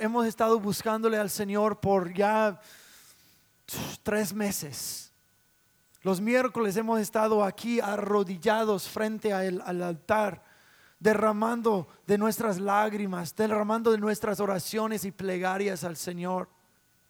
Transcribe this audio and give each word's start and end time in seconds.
Hemos 0.00 0.26
estado 0.26 0.58
buscándole 0.60 1.18
al 1.18 1.30
Señor 1.30 1.80
por 1.80 2.12
ya 2.12 2.60
tres 4.02 4.32
meses. 4.32 5.12
Los 6.02 6.20
miércoles 6.20 6.76
hemos 6.76 7.00
estado 7.00 7.42
aquí 7.42 7.80
arrodillados 7.80 8.88
frente 8.88 9.32
al, 9.32 9.60
al 9.66 9.82
altar, 9.82 10.44
derramando 11.00 11.88
de 12.06 12.16
nuestras 12.16 12.60
lágrimas, 12.60 13.34
derramando 13.34 13.90
de 13.90 13.98
nuestras 13.98 14.38
oraciones 14.40 15.04
y 15.04 15.10
plegarias 15.10 15.82
al 15.82 15.96
Señor, 15.96 16.48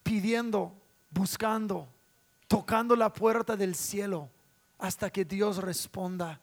pidiendo, 0.02 0.72
buscando, 1.10 1.88
tocando 2.48 2.96
la 2.96 3.12
puerta 3.12 3.56
del 3.56 3.74
cielo 3.74 4.30
hasta 4.78 5.10
que 5.10 5.24
Dios 5.24 5.58
responda. 5.58 6.40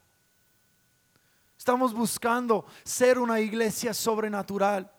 Estamos 1.57 1.93
buscando 1.93 2.65
ser 2.83 3.17
una 3.17 3.39
iglesia 3.39 3.93
sobrenatural. 3.93 4.91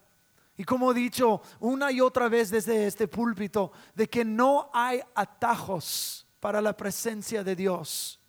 Y 0.57 0.65
como 0.65 0.93
he 0.93 0.95
dicho 0.95 1.43
una 1.61 1.91
y 1.91 2.01
otra 2.01 2.29
vez 2.29 2.51
desde 2.51 2.87
este 2.87 3.09
púlpito, 3.09 3.73
de 3.95 4.09
que 4.09 4.25
no 4.25 4.71
hay 4.73 5.01
atajos 5.15 6.27
para 6.39 6.61
la 6.61 6.77
presencia 6.77 7.43
de 7.43 7.57
Dios. 7.57 8.21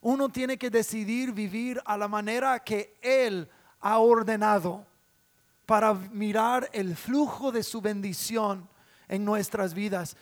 Uno 0.00 0.28
tiene 0.28 0.56
que 0.56 0.70
decidir 0.70 1.32
vivir 1.32 1.80
a 1.84 1.96
la 1.96 2.08
manera 2.08 2.58
que 2.60 2.96
Él 3.02 3.48
ha 3.80 3.98
ordenado 3.98 4.86
para 5.66 5.94
mirar 5.94 6.70
el 6.72 6.96
flujo 6.96 7.52
de 7.52 7.62
su 7.62 7.80
bendición 7.80 8.68
en 9.08 9.24
nuestras 9.24 9.74
vidas. 9.74 10.16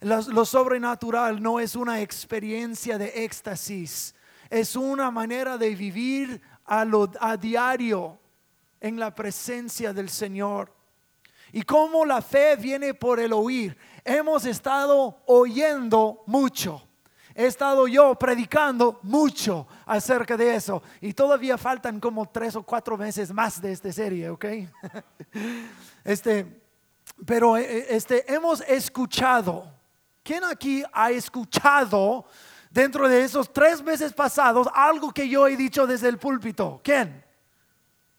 Lo, 0.00 0.44
sobrenatural 0.44 1.42
no 1.42 1.60
es 1.60 1.76
una 1.76 2.00
experiencia 2.00 2.98
de 2.98 3.24
éxtasis, 3.24 4.14
es 4.50 4.74
una 4.74 5.10
manera 5.10 5.58
de 5.58 5.74
vivir 5.74 6.40
a, 6.64 6.84
a 7.20 7.36
diario 7.36 8.18
en 8.82 8.98
la 8.98 9.14
presencia 9.14 9.92
del 9.92 10.10
Señor. 10.10 10.74
Y 11.52 11.62
como 11.62 12.04
la 12.04 12.20
fe 12.20 12.56
viene 12.56 12.94
por 12.94 13.20
el 13.20 13.32
oír, 13.32 13.76
hemos 14.04 14.44
estado 14.44 15.22
oyendo 15.26 16.24
mucho. 16.26 16.82
He 17.34 17.46
estado 17.46 17.86
yo 17.86 18.14
predicando 18.16 18.98
mucho 19.02 19.66
acerca 19.86 20.36
de 20.36 20.56
eso. 20.56 20.82
Y 21.00 21.14
todavía 21.14 21.56
faltan 21.56 22.00
como 22.00 22.28
tres 22.28 22.56
o 22.56 22.62
cuatro 22.62 22.98
meses 22.98 23.32
más 23.32 23.60
de 23.60 23.72
esta 23.72 23.92
serie, 23.92 24.28
¿ok? 24.28 24.44
Este, 26.04 26.60
pero 27.24 27.56
eh, 27.56 27.86
este, 27.90 28.30
hemos 28.32 28.60
escuchado. 28.62 29.72
¿Quién 30.24 30.42
aquí 30.42 30.82
ha 30.92 31.12
escuchado 31.12 32.24
dentro 32.70 33.08
de 33.08 33.22
esos 33.22 33.52
tres 33.52 33.80
meses 33.80 34.12
pasados 34.12 34.66
algo 34.74 35.12
que 35.12 35.28
yo 35.28 35.46
he 35.46 35.56
dicho 35.56 35.86
desde 35.86 36.08
el 36.08 36.18
púlpito? 36.18 36.80
¿Quién? 36.82 37.24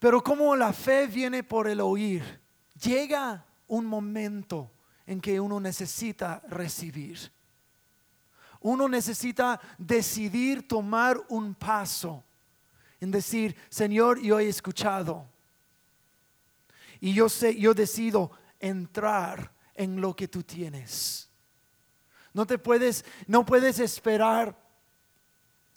Pero 0.04 0.22
como 0.22 0.54
la 0.54 0.74
fe 0.74 1.08
viene 1.08 1.46
por 1.46 1.66
el 1.66 1.80
oír, 1.80 2.42
llega 2.78 3.46
un 3.68 3.86
momento 3.86 4.70
en 5.06 5.22
que 5.22 5.40
uno 5.40 5.62
necesita 5.62 6.42
recibir. 6.50 7.32
Uno 8.60 8.90
necesita 8.90 9.62
decidir 9.78 10.68
tomar 10.68 11.24
un 11.30 11.56
paso 11.56 12.22
en 13.00 13.12
decir, 13.12 13.56
Señor, 13.70 14.20
yo 14.20 14.40
he 14.40 14.50
escuchado. 14.50 15.26
Y 17.00 17.14
yo 17.14 17.30
sé, 17.30 17.56
yo 17.58 17.74
decido 17.74 18.30
entrar 18.60 19.54
en 19.74 20.02
lo 20.02 20.14
que 20.18 20.28
tú 20.28 20.44
tienes. 20.44 21.30
No 22.34 22.46
te 22.46 22.58
puedes, 22.58 23.06
no 23.26 23.46
puedes 23.46 23.80
esperar 23.80 24.63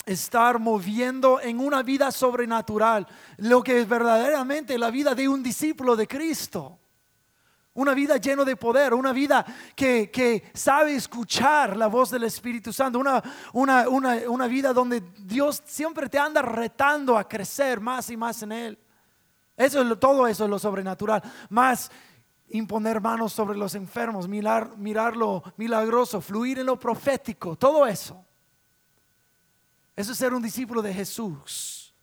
estar 0.06 0.60
moviendo 0.60 1.40
en 1.40 1.58
una 1.58 1.82
vida 1.82 2.12
sobrenatural, 2.12 3.06
lo 3.38 3.62
que 3.62 3.80
es 3.80 3.88
verdaderamente 3.88 4.78
la 4.78 4.90
vida 4.90 5.14
de 5.14 5.28
un 5.28 5.42
discípulo 5.42 5.96
de 5.96 6.06
Cristo. 6.06 6.78
Una 7.74 7.92
vida 7.92 8.16
llena 8.16 8.44
de 8.44 8.56
poder, 8.56 8.94
una 8.94 9.12
vida 9.12 9.44
que, 9.74 10.50
sabe 10.54 10.94
escuchar 10.94 11.76
la 11.76 11.88
voz 11.88 12.10
del 12.10 12.22
Espíritu 12.22 12.72
Santo, 12.72 12.98
una, 12.98 13.22
una, 13.52 13.86
una, 14.28 14.46
vida 14.46 14.72
donde 14.72 15.02
Dios 15.18 15.62
siempre 15.66 16.08
te 16.08 16.18
anda 16.18 16.40
retando 16.40 17.18
a 17.18 17.28
crecer 17.28 17.80
más 17.80 18.08
y 18.08 18.16
más 18.16 18.42
en 18.42 18.52
Él. 18.52 18.78
Eso 19.56 19.82
es 19.82 20.00
todo 20.00 20.26
eso 20.26 20.44
es 20.44 20.50
lo 20.50 20.58
sobrenatural. 20.58 21.22
Más 21.50 21.90
imponer 22.48 23.00
manos 23.00 23.32
sobre 23.32 23.58
los 23.58 23.74
enfermos, 23.74 24.28
mirar, 24.28 24.76
mirar 24.78 25.16
lo 25.16 25.42
milagroso, 25.56 26.20
fluir 26.20 26.60
en 26.60 26.66
lo 26.66 26.78
profético, 26.78 27.56
todo 27.56 27.86
eso. 27.86 28.25
Eso 29.96 30.12
es 30.12 30.18
ser 30.18 30.34
un 30.34 30.42
discípulo 30.42 30.82
de 30.82 30.92
Jesús. 30.92 31.94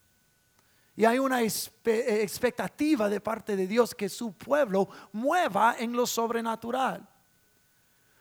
Y 0.95 1.05
hay 1.05 1.19
una 1.19 1.41
expectativa 1.41 3.07
de 3.07 3.21
parte 3.21 3.55
de 3.55 3.67
Dios 3.67 3.95
que 3.95 4.09
su 4.09 4.33
pueblo 4.33 4.89
mueva 5.11 5.75
en 5.79 5.93
lo 5.93 6.05
sobrenatural. 6.05 7.07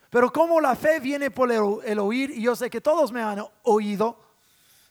Pero 0.08 0.30
como 0.30 0.60
la 0.60 0.76
fe 0.76 1.00
viene 1.00 1.30
por 1.30 1.50
el, 1.50 1.98
oír, 1.98 2.30
y 2.30 2.42
yo 2.42 2.54
sé 2.54 2.68
que 2.68 2.82
todos 2.82 3.12
me 3.12 3.22
han 3.22 3.42
oído, 3.62 4.18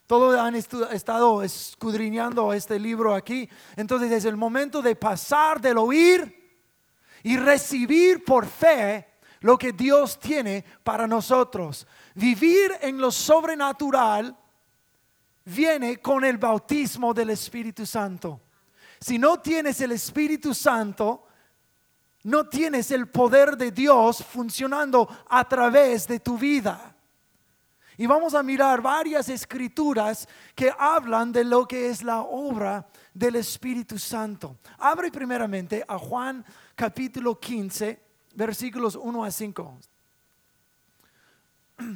todos 0.08 0.38
han 0.38 0.56
estado 0.56 1.42
escudriñando 1.44 2.52
este 2.52 2.78
libro 2.78 3.14
aquí, 3.14 3.48
entonces 3.76 4.10
es 4.10 4.24
el 4.24 4.36
momento 4.36 4.82
de 4.82 4.96
pasar 4.96 5.60
del 5.60 5.78
oír 5.78 6.58
y 7.22 7.36
recibir 7.36 8.24
por 8.24 8.46
fe 8.46 9.06
lo 9.40 9.56
que 9.56 9.72
Dios 9.72 10.18
tiene 10.18 10.64
para 10.82 11.06
nosotros. 11.06 11.86
Vivir 12.14 12.72
en 12.80 12.98
lo 12.98 13.12
sobrenatural 13.12 14.36
viene 15.44 15.98
con 15.98 16.24
el 16.24 16.38
bautismo 16.38 17.12
del 17.12 17.30
Espíritu 17.30 17.86
Santo. 17.86 18.40
Si 19.00 19.18
no 19.18 19.40
tienes 19.40 19.80
el 19.80 19.92
Espíritu 19.92 20.54
Santo, 20.54 21.26
no 22.24 22.48
tienes 22.48 22.90
el 22.90 23.08
poder 23.08 23.56
de 23.56 23.72
Dios 23.72 24.24
funcionando 24.24 25.08
a 25.28 25.48
través 25.48 26.06
de 26.06 26.20
tu 26.20 26.38
vida. 26.38 26.94
Y 27.96 28.06
vamos 28.06 28.34
a 28.34 28.42
mirar 28.42 28.80
varias 28.80 29.28
escrituras 29.28 30.28
que 30.54 30.72
hablan 30.78 31.32
de 31.32 31.44
lo 31.44 31.66
que 31.66 31.88
es 31.88 32.02
la 32.02 32.20
obra 32.20 32.86
del 33.12 33.36
Espíritu 33.36 33.98
Santo. 33.98 34.58
Abre 34.78 35.10
primeramente 35.10 35.84
a 35.86 35.98
Juan 35.98 36.44
capítulo 36.74 37.38
15, 37.38 38.00
versículos 38.34 38.96
1 38.96 39.24
a 39.24 39.30
5. 39.30 39.78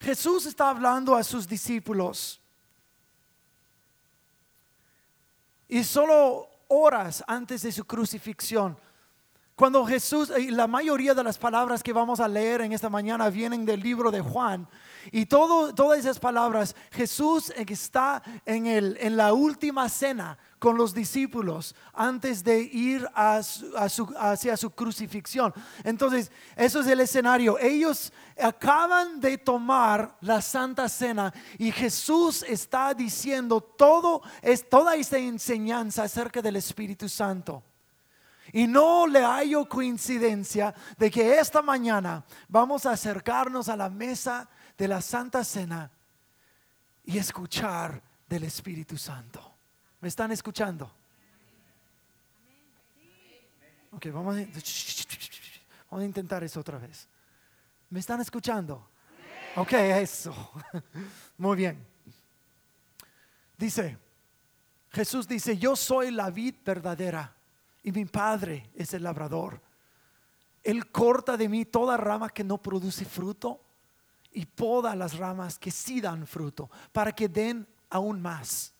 Jesús 0.00 0.46
está 0.46 0.70
hablando 0.70 1.16
a 1.16 1.24
sus 1.24 1.48
discípulos 1.48 2.40
Y 5.68 5.84
solo 5.84 6.48
horas 6.68 7.24
antes 7.26 7.62
de 7.62 7.72
su 7.72 7.84
crucifixión, 7.84 8.78
cuando 9.54 9.86
Jesús, 9.86 10.30
y 10.38 10.50
la 10.50 10.66
mayoría 10.66 11.14
de 11.14 11.24
las 11.24 11.38
palabras 11.38 11.82
que 11.82 11.92
vamos 11.92 12.20
a 12.20 12.28
leer 12.28 12.60
en 12.60 12.72
esta 12.72 12.90
mañana 12.90 13.30
vienen 13.30 13.64
del 13.64 13.80
libro 13.80 14.10
de 14.10 14.20
Juan, 14.20 14.68
y 15.10 15.26
todas 15.26 15.98
esas 15.98 16.18
palabras, 16.18 16.76
Jesús 16.90 17.50
está 17.56 18.22
en, 18.44 18.66
el, 18.66 18.98
en 19.00 19.16
la 19.16 19.32
última 19.32 19.88
cena 19.88 20.36
con 20.58 20.76
los 20.76 20.94
discípulos 20.94 21.74
antes 21.92 22.42
de 22.42 22.60
ir 22.60 23.06
hacia 23.14 24.56
su 24.56 24.70
crucifixión. 24.70 25.52
Entonces, 25.84 26.30
eso 26.56 26.80
es 26.80 26.86
el 26.86 27.00
escenario. 27.00 27.58
Ellos 27.58 28.12
acaban 28.40 29.20
de 29.20 29.38
tomar 29.38 30.16
la 30.20 30.40
Santa 30.40 30.88
Cena 30.88 31.32
y 31.58 31.70
Jesús 31.72 32.44
está 32.48 32.94
diciendo 32.94 33.60
todo, 33.60 34.22
es, 34.42 34.68
toda 34.68 34.94
esta 34.96 35.18
enseñanza 35.18 36.04
acerca 36.04 36.40
del 36.40 36.56
Espíritu 36.56 37.08
Santo. 37.08 37.62
Y 38.52 38.66
no 38.66 39.06
le 39.06 39.22
hallo 39.22 39.68
coincidencia 39.68 40.74
de 40.96 41.10
que 41.10 41.38
esta 41.38 41.62
mañana 41.62 42.24
vamos 42.48 42.86
a 42.86 42.92
acercarnos 42.92 43.68
a 43.68 43.76
la 43.76 43.90
mesa 43.90 44.48
de 44.78 44.88
la 44.88 45.02
Santa 45.02 45.44
Cena 45.44 45.90
y 47.04 47.18
escuchar 47.18 48.02
del 48.28 48.44
Espíritu 48.44 48.96
Santo. 48.96 49.55
¿Me 50.00 50.08
están 50.08 50.30
escuchando? 50.32 50.90
Ok, 53.92 54.06
vamos 54.12 54.36
a, 54.36 56.04
intentar 56.04 56.44
eso 56.44 56.60
otra 56.60 56.78
vez. 56.78 57.08
¿Me 57.88 58.00
están 58.00 58.20
escuchando? 58.20 58.90
Ok, 59.56 59.72
eso. 59.72 60.52
Muy 61.38 61.56
bien. 61.56 61.86
Dice, 63.56 63.96
Jesús 64.90 65.26
dice, 65.26 65.56
yo 65.56 65.74
soy 65.74 66.10
la 66.10 66.30
vid 66.30 66.56
verdadera 66.62 67.34
y 67.82 67.90
mi 67.90 68.04
Padre 68.04 68.70
es 68.74 68.92
el 68.92 69.02
labrador. 69.02 69.62
Él 70.62 70.90
corta 70.90 71.38
de 71.38 71.48
mí 71.48 71.64
toda 71.64 71.96
rama 71.96 72.28
que 72.28 72.44
no 72.44 72.58
produce 72.58 73.06
fruto 73.06 73.62
y 74.32 74.44
poda 74.44 74.94
las 74.94 75.16
ramas 75.16 75.58
que 75.58 75.70
sí 75.70 76.02
dan 76.02 76.26
fruto 76.26 76.70
para 76.92 77.12
que 77.12 77.28
den 77.28 77.66
aún 77.88 78.20
más. 78.20 78.75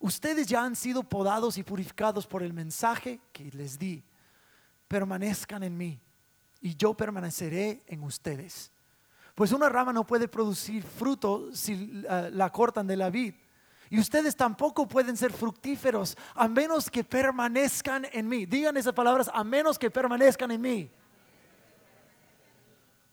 Ustedes 0.00 0.46
ya 0.46 0.64
han 0.64 0.74
sido 0.74 1.02
podados 1.02 1.58
y 1.58 1.62
purificados 1.62 2.26
por 2.26 2.42
el 2.42 2.54
mensaje 2.54 3.20
que 3.32 3.50
les 3.52 3.78
di. 3.78 4.02
Permanezcan 4.88 5.62
en 5.62 5.76
mí 5.76 6.00
y 6.60 6.74
yo 6.74 6.94
permaneceré 6.94 7.82
en 7.86 8.02
ustedes. 8.02 8.72
Pues 9.34 9.52
una 9.52 9.68
rama 9.68 9.92
no 9.92 10.06
puede 10.06 10.26
producir 10.26 10.82
fruto 10.82 11.50
si 11.54 12.02
eh, 12.08 12.30
la 12.32 12.50
cortan 12.50 12.86
de 12.86 12.96
la 12.96 13.08
vid 13.08 13.34
Y 13.88 13.98
ustedes 13.98 14.36
tampoco 14.36 14.88
pueden 14.88 15.16
ser 15.16 15.32
fructíferos 15.32 16.16
a 16.34 16.48
menos 16.48 16.90
que 16.90 17.04
permanezcan 17.04 18.06
en 18.12 18.26
mí. 18.26 18.46
Digan 18.46 18.76
esas 18.76 18.94
palabras, 18.94 19.30
a 19.32 19.44
menos 19.44 19.78
que 19.78 19.90
permanezcan 19.90 20.50
en 20.50 20.60
mí. 20.60 20.90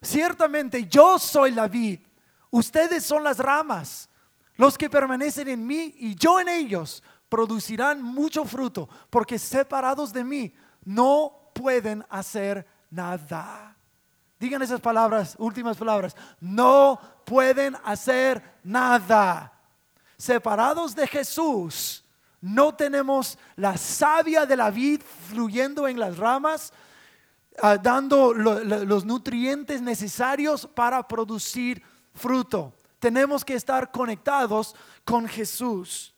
Ciertamente 0.00 0.86
yo 0.86 1.18
soy 1.18 1.50
la 1.50 1.68
vid, 1.68 2.00
ustedes 2.50 3.04
son 3.04 3.24
las 3.24 3.38
ramas. 3.38 4.07
Los 4.58 4.76
que 4.76 4.90
permanecen 4.90 5.48
en 5.48 5.64
mí 5.64 5.94
y 5.98 6.16
yo 6.16 6.40
en 6.40 6.48
ellos 6.48 7.02
producirán 7.28 8.02
mucho 8.02 8.44
fruto, 8.44 8.88
porque 9.08 9.38
separados 9.38 10.12
de 10.12 10.24
mí 10.24 10.52
no 10.84 11.50
pueden 11.54 12.04
hacer 12.10 12.66
nada. 12.90 13.76
Digan 14.40 14.60
esas 14.60 14.80
palabras, 14.80 15.36
últimas 15.38 15.76
palabras. 15.76 16.16
No 16.40 17.00
pueden 17.24 17.76
hacer 17.84 18.42
nada. 18.64 19.52
Separados 20.16 20.92
de 20.96 21.06
Jesús, 21.06 22.04
no 22.40 22.74
tenemos 22.74 23.38
la 23.54 23.76
savia 23.76 24.44
de 24.44 24.56
la 24.56 24.70
vid 24.70 25.02
fluyendo 25.28 25.86
en 25.86 26.00
las 26.00 26.16
ramas, 26.16 26.72
ah, 27.62 27.76
dando 27.76 28.34
los 28.34 29.04
nutrientes 29.04 29.80
necesarios 29.80 30.66
para 30.66 31.06
producir 31.06 31.80
fruto. 32.12 32.74
Tenemos 32.98 33.44
que 33.44 33.54
estar 33.54 33.90
conectados 33.90 34.74
con 35.04 35.28
Jesús. 35.28 36.14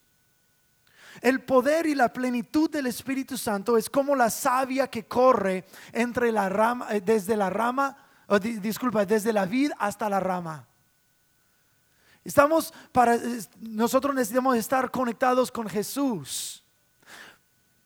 El 1.20 1.42
poder 1.42 1.86
y 1.86 1.94
la 1.94 2.12
plenitud 2.12 2.70
del 2.70 2.86
Espíritu 2.86 3.36
Santo 3.36 3.76
es 3.76 3.90
como 3.90 4.16
la 4.16 4.30
savia 4.30 4.88
que 4.88 5.06
corre 5.06 5.66
entre 5.92 6.32
la 6.32 6.48
rama, 6.48 6.86
eh, 6.90 7.00
desde 7.00 7.36
la 7.36 7.50
rama, 7.50 7.96
disculpa, 8.40 9.04
desde 9.04 9.32
la 9.32 9.44
vid 9.44 9.72
hasta 9.78 10.08
la 10.08 10.20
rama. 10.20 10.66
Estamos 12.24 12.72
para, 12.92 13.18
nosotros 13.60 14.14
necesitamos 14.14 14.56
estar 14.56 14.90
conectados 14.90 15.50
con 15.50 15.68
Jesús. 15.68 16.64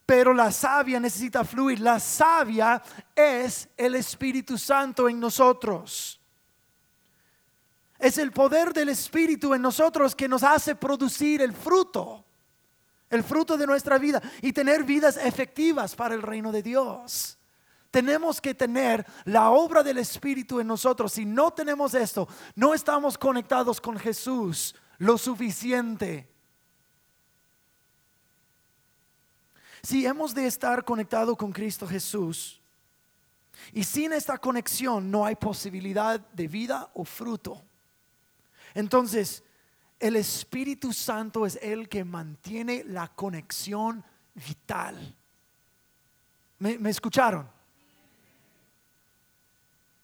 Pero 0.06 0.34
la 0.34 0.52
savia 0.52 1.00
necesita 1.00 1.44
fluir. 1.44 1.80
La 1.80 1.98
savia 1.98 2.82
es 3.14 3.68
el 3.76 3.94
Espíritu 3.94 4.58
Santo 4.58 5.08
en 5.08 5.18
nosotros. 5.18 6.20
Es 8.04 8.18
el 8.18 8.32
poder 8.32 8.74
del 8.74 8.90
Espíritu 8.90 9.54
en 9.54 9.62
nosotros 9.62 10.14
que 10.14 10.28
nos 10.28 10.42
hace 10.42 10.74
producir 10.74 11.40
el 11.40 11.54
fruto 11.54 12.24
el 13.10 13.22
fruto 13.22 13.56
de 13.56 13.66
nuestra 13.66 13.96
vida 13.98 14.20
y 14.42 14.52
tener 14.52 14.84
vidas 14.84 15.16
efectivas 15.16 15.94
para 15.94 16.14
el 16.14 16.22
reino 16.22 16.52
de 16.52 16.62
Dios. 16.62 17.38
Tenemos 17.90 18.40
que 18.40 18.54
tener 18.54 19.06
la 19.24 19.50
obra 19.50 19.82
del 19.82 19.98
Espíritu 19.98 20.58
en 20.58 20.66
nosotros. 20.66 21.12
Si 21.12 21.24
no 21.24 21.52
tenemos 21.52 21.94
esto, 21.94 22.28
no 22.56 22.74
estamos 22.74 23.16
conectados 23.16 23.80
con 23.80 23.96
Jesús 23.96 24.74
lo 24.98 25.16
suficiente. 25.16 26.28
Si 29.82 30.04
hemos 30.04 30.34
de 30.34 30.46
estar 30.46 30.84
conectados 30.84 31.36
con 31.36 31.52
Cristo 31.52 31.86
Jesús, 31.86 32.60
y 33.72 33.84
sin 33.84 34.12
esta 34.12 34.38
conexión 34.38 35.08
no 35.08 35.24
hay 35.24 35.36
posibilidad 35.36 36.18
de 36.18 36.48
vida 36.48 36.90
o 36.94 37.04
fruto. 37.04 37.62
Entonces, 38.74 39.42
el 40.00 40.16
Espíritu 40.16 40.92
Santo 40.92 41.46
es 41.46 41.58
el 41.62 41.88
que 41.88 42.04
mantiene 42.04 42.84
la 42.84 43.08
conexión 43.08 44.04
vital. 44.34 45.16
¿Me, 46.58 46.90
escucharon? 46.90 47.48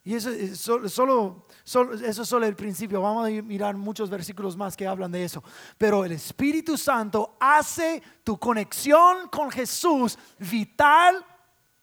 Y 0.05 0.15
eso 0.15 0.31
es 0.31 0.59
solo, 0.59 1.47
eso 1.65 2.23
es 2.23 2.29
solo 2.29 2.47
el 2.47 2.57
principio. 2.57 3.03
Vamos 3.03 3.29
a 3.29 3.43
mirar 3.43 3.77
muchos 3.77 4.09
versículos 4.09 4.57
más 4.57 4.77
que 4.77 4.87
hablan 4.87 5.13
de 5.13 5.25
eso. 5.25 5.43
Pero 5.77 6.05
el 6.05 6.13
Espíritu 6.13 6.77
Santo 6.77 7.37
hace 7.39 8.03
tu 8.25 8.39
conexión 8.39 9.29
con 9.29 9.51
Jesús 9.51 10.19
vital, 10.39 11.25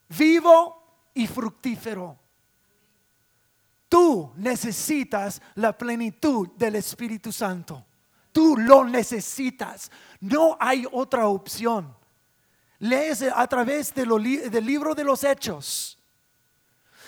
vivo 0.10 1.10
y 1.14 1.28
fructífero. 1.28 2.18
Tú 3.90 4.34
necesitas 4.36 5.42
la 5.56 5.78
plenitud 5.78 6.50
del 6.56 6.76
Espíritu 6.76 7.32
Santo. 7.32 7.86
Tú 8.32 8.58
lo 8.58 8.84
necesitas. 8.84 9.90
No 10.20 10.58
hay 10.60 10.86
otra 10.92 11.28
opción. 11.28 11.96
Lees 12.80 13.24
a 13.24 13.48
través 13.48 13.94
del 13.94 14.66
libro 14.66 14.94
de 14.94 15.04
los 15.04 15.24
hechos. 15.24 15.98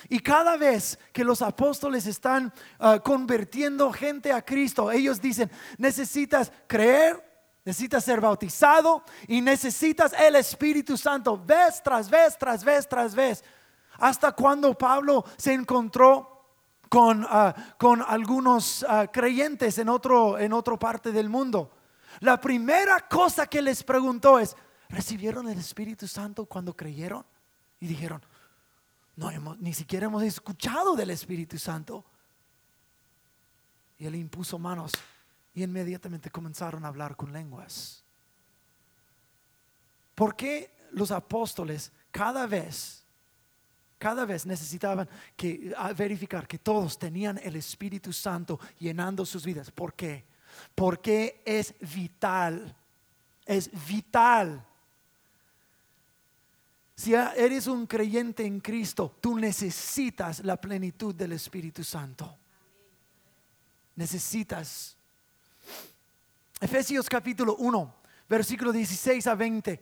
Y 0.07 0.19
cada 0.19 0.55
vez 0.55 0.97
que 1.11 1.23
los 1.23 1.41
apóstoles 1.41 2.05
están 2.05 2.53
ah, 2.79 2.99
convirtiendo 3.03 3.91
gente 3.91 4.31
a 4.31 4.41
Cristo, 4.43 4.89
ellos 4.89 5.19
dicen, 5.19 5.51
necesitas 5.77 6.51
creer, 6.67 7.21
necesitas 7.65 8.05
ser 8.05 8.21
bautizado 8.21 9.03
y 9.27 9.41
necesitas 9.41 10.13
el 10.13 10.37
Espíritu 10.37 10.97
Santo, 10.97 11.37
vez 11.37 11.83
tras 11.83 12.09
vez, 12.09 12.37
tras 12.37 12.63
vez, 12.63 12.87
tras 12.87 13.13
vez. 13.13 13.43
Hasta 13.97 14.31
cuando 14.31 14.75
Pablo 14.77 15.25
se 15.37 15.53
encontró 15.53 16.38
con, 16.89 17.25
ah, 17.29 17.55
con 17.77 18.01
algunos 18.01 18.85
ah, 18.89 19.07
creyentes 19.11 19.77
en, 19.77 19.89
otro, 19.89 20.37
en 20.37 20.51
otra 20.51 20.77
parte 20.77 21.11
del 21.11 21.29
mundo. 21.29 21.71
La 22.19 22.41
primera 22.41 23.07
cosa 23.07 23.47
que 23.47 23.61
les 23.61 23.83
preguntó 23.83 24.39
es, 24.39 24.57
¿recibieron 24.89 25.47
el 25.47 25.59
Espíritu 25.59 26.07
Santo 26.07 26.45
cuando 26.45 26.75
creyeron? 26.75 27.25
Y 27.79 27.87
dijeron, 27.87 28.21
no, 29.15 29.29
hemos, 29.29 29.59
ni 29.59 29.73
siquiera 29.73 30.07
hemos 30.07 30.23
escuchado 30.23 30.95
del 30.95 31.11
Espíritu 31.11 31.57
Santo. 31.57 32.03
Y 33.97 34.05
él 34.05 34.15
impuso 34.15 34.57
manos 34.57 34.93
y 35.53 35.63
inmediatamente 35.63 36.29
comenzaron 36.29 36.83
a 36.83 36.87
hablar 36.87 37.15
con 37.15 37.31
lenguas. 37.31 38.03
¿Por 40.15 40.35
qué 40.35 40.73
los 40.91 41.11
apóstoles 41.11 41.91
cada 42.11 42.47
vez 42.47 42.98
cada 43.99 44.25
vez 44.25 44.45
necesitaban 44.45 45.07
que, 45.35 45.75
verificar 45.95 46.47
que 46.47 46.57
todos 46.57 46.97
tenían 46.97 47.39
el 47.43 47.57
Espíritu 47.57 48.13
Santo 48.13 48.59
llenando 48.79 49.25
sus 49.25 49.45
vidas. 49.45 49.69
¿Por 49.69 49.93
qué? 49.93 50.23
Porque 50.73 51.41
es 51.45 51.75
vital. 51.81 52.75
Es 53.45 53.69
vital. 53.87 54.65
Si 56.95 57.13
eres 57.13 57.67
un 57.67 57.87
creyente 57.87 58.45
en 58.45 58.61
Cristo, 58.61 59.17
tú 59.21 59.37
necesitas 59.37 60.43
la 60.45 60.55
plenitud 60.55 61.13
del 61.13 61.33
Espíritu 61.33 61.83
Santo. 61.83 62.37
Necesitas. 63.95 64.95
Efesios 66.61 67.07
capítulo 67.09 67.55
1, 67.57 67.95
versículo 68.29 68.71
16 68.71 69.25
a 69.27 69.35
20. 69.35 69.81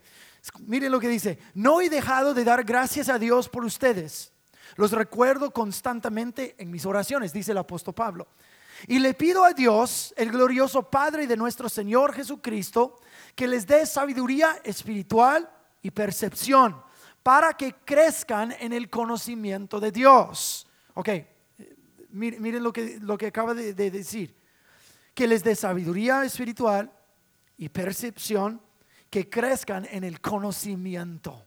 Miren 0.66 0.92
lo 0.92 1.00
que 1.00 1.10
dice, 1.10 1.38
no 1.54 1.82
he 1.82 1.90
dejado 1.90 2.34
de 2.34 2.46
dar 2.46 2.64
gracias 2.64 3.10
a 3.10 3.20
Dios 3.20 3.50
por 3.50 3.66
ustedes. 3.66 4.32
Los 4.76 4.92
recuerdo 4.92 5.52
constantemente 5.52 6.56
en 6.58 6.72
mis 6.72 6.86
oraciones, 6.86 7.34
dice 7.34 7.52
el 7.52 7.58
apóstol 7.58 7.94
Pablo. 7.94 8.28
Y 8.88 9.00
le 9.00 9.14
pido 9.14 9.44
a 9.44 9.54
Dios, 9.54 10.14
el 10.18 10.32
glorioso 10.32 10.84
Padre 10.84 11.26
de 11.28 11.36
nuestro 11.36 11.68
Señor 11.68 12.14
Jesucristo, 12.14 13.00
que 13.36 13.48
les 13.48 13.66
dé 13.66 13.86
sabiduría 13.86 14.60
espiritual 14.64 15.50
y 15.82 15.92
percepción 15.92 16.82
para 17.24 17.54
que 17.54 17.74
crezcan 17.74 18.54
en 18.60 18.72
el 18.72 18.90
conocimiento 18.90 19.80
de 19.80 19.92
Dios. 19.92 20.68
Ok, 20.94 21.10
miren 22.12 22.64
lo 22.64 22.72
que, 22.72 23.00
lo 23.02 23.18
que 23.18 23.28
acaba 23.28 23.54
de 23.54 23.74
decir. 23.74 24.36
Que 25.14 25.28
les 25.28 25.44
dé 25.44 25.56
sabiduría 25.56 26.24
espiritual 26.24 26.92
y 27.58 27.70
percepción 27.70 28.62
que 29.10 29.30
crezcan 29.30 29.88
en 29.90 30.04
el 30.04 30.22
conocimiento. 30.22 31.46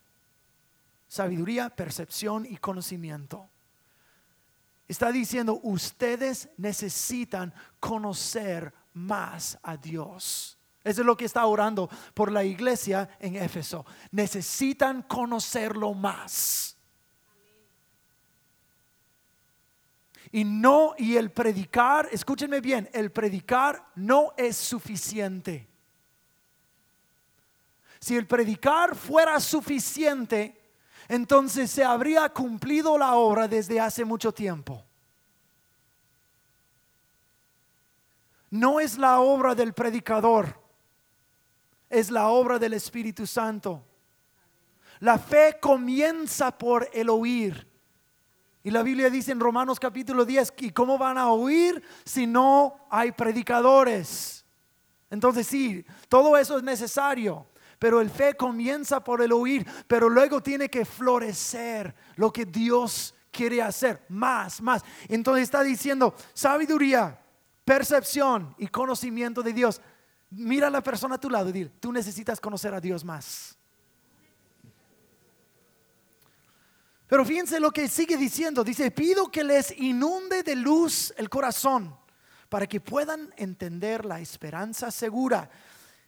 Sabiduría, 1.09 1.71
percepción 1.71 2.47
y 2.47 2.57
conocimiento. 2.57 3.49
Está 4.89 5.13
diciendo, 5.13 5.61
ustedes 5.63 6.49
necesitan 6.57 7.55
conocer 7.79 8.73
más 8.93 9.59
a 9.63 9.77
Dios. 9.77 10.59
Eso 10.83 11.03
es 11.03 11.07
lo 11.07 11.17
que 11.17 11.27
está 11.27 11.47
orando 11.47 11.89
por 12.15 12.33
la 12.33 12.43
iglesia 12.43 13.09
en 13.21 13.37
Éfeso. 13.37 13.85
Necesitan 14.11 15.03
conocerlo 15.03 15.95
más. 15.95 16.77
Y 20.33 20.45
no, 20.45 20.95
y 20.97 21.17
el 21.17 21.31
predicar, 21.33 22.09
escúchenme 22.13 22.61
bien, 22.61 22.89
el 22.93 23.11
predicar 23.11 23.85
no 23.97 24.33
es 24.37 24.57
suficiente. 24.57 25.70
Si 28.01 28.17
el 28.17 28.27
predicar 28.27 28.97
fuera 28.97 29.39
suficiente, 29.41 30.59
entonces 31.09 31.71
se 31.71 31.85
habría 31.85 32.29
cumplido 32.31 32.97
la 32.97 33.15
obra 33.15 33.47
desde 33.47 33.79
hace 33.79 34.05
mucho 34.05 34.33
tiempo. 34.33 34.85
No 38.51 38.81
es 38.81 38.99
la 38.99 39.21
obra 39.21 39.55
del 39.55 39.75
predicador, 39.75 40.61
es 41.89 42.11
la 42.11 42.29
obra 42.29 42.59
del 42.59 42.73
Espíritu 42.73 43.27
Santo. 43.27 43.85
La 45.01 45.19
fe 45.19 45.59
comienza 45.61 46.57
por 46.57 46.89
el 46.93 47.09
oír. 47.11 47.69
Y 48.63 48.71
la 48.71 48.83
Biblia 48.83 49.09
dice 49.09 49.33
en 49.33 49.41
Romanos 49.41 49.81
capítulo 49.81 50.25
10, 50.25 50.55
¿y 50.59 50.71
cómo 50.71 50.99
van 50.99 51.17
a 51.17 51.31
oír 51.31 51.83
si 52.05 52.27
no 52.27 52.87
hay 52.91 53.13
predicadores? 53.13 54.45
Entonces 55.11 55.47
sí, 55.47 55.85
todo 56.09 56.37
eso 56.37 56.59
es 56.59 56.63
necesario. 56.63 57.47
Pero 57.81 58.03
el 58.03 58.11
fe 58.11 58.37
comienza 58.37 59.03
por 59.03 59.23
el 59.23 59.33
oír, 59.33 59.67
pero 59.89 60.11
luego 60.11 60.43
tiene 60.43 60.69
que 60.69 60.85
florecer 60.85 61.95
lo 62.17 62.31
que 62.31 62.45
Dios 62.45 63.15
quiere 63.33 63.63
hacer, 63.63 64.05
más, 64.11 64.61
más. 64.61 64.85
Entonces 65.09 65.45
está 65.45 65.63
diciendo 65.63 66.15
sabiduría, 66.35 67.19
percepción 67.65 68.55
y 68.59 68.67
conocimiento 68.67 69.43
de 69.43 69.55
Dios. 69.55 69.81
Mira 70.29 70.67
a 70.67 70.71
la 70.71 70.83
persona 70.83 71.15
a 71.15 71.21
tu 71.21 71.31
lado 71.31 71.49
y 71.49 71.53
dile, 71.53 71.71
tú 71.81 71.91
necesitas 71.91 72.39
conocer 72.39 72.75
a 72.75 72.83
Dios 72.83 73.03
más. 73.03 73.57
Pero 77.07 77.25
fíjense 77.25 77.59
lo 77.61 77.71
que 77.71 77.89
sigue 77.89 78.19
diciendo. 78.19 78.63
Dice, 78.63 78.91
pido 78.91 79.31
que 79.31 79.43
les 79.43 79.71
inunde 79.79 80.43
de 80.43 80.55
luz 80.55 81.15
el 81.17 81.31
corazón 81.31 81.97
para 82.51 82.67
que 82.67 82.79
puedan 82.79 83.33
entender 83.39 84.05
la 84.05 84.21
esperanza 84.21 84.91
segura 84.91 85.49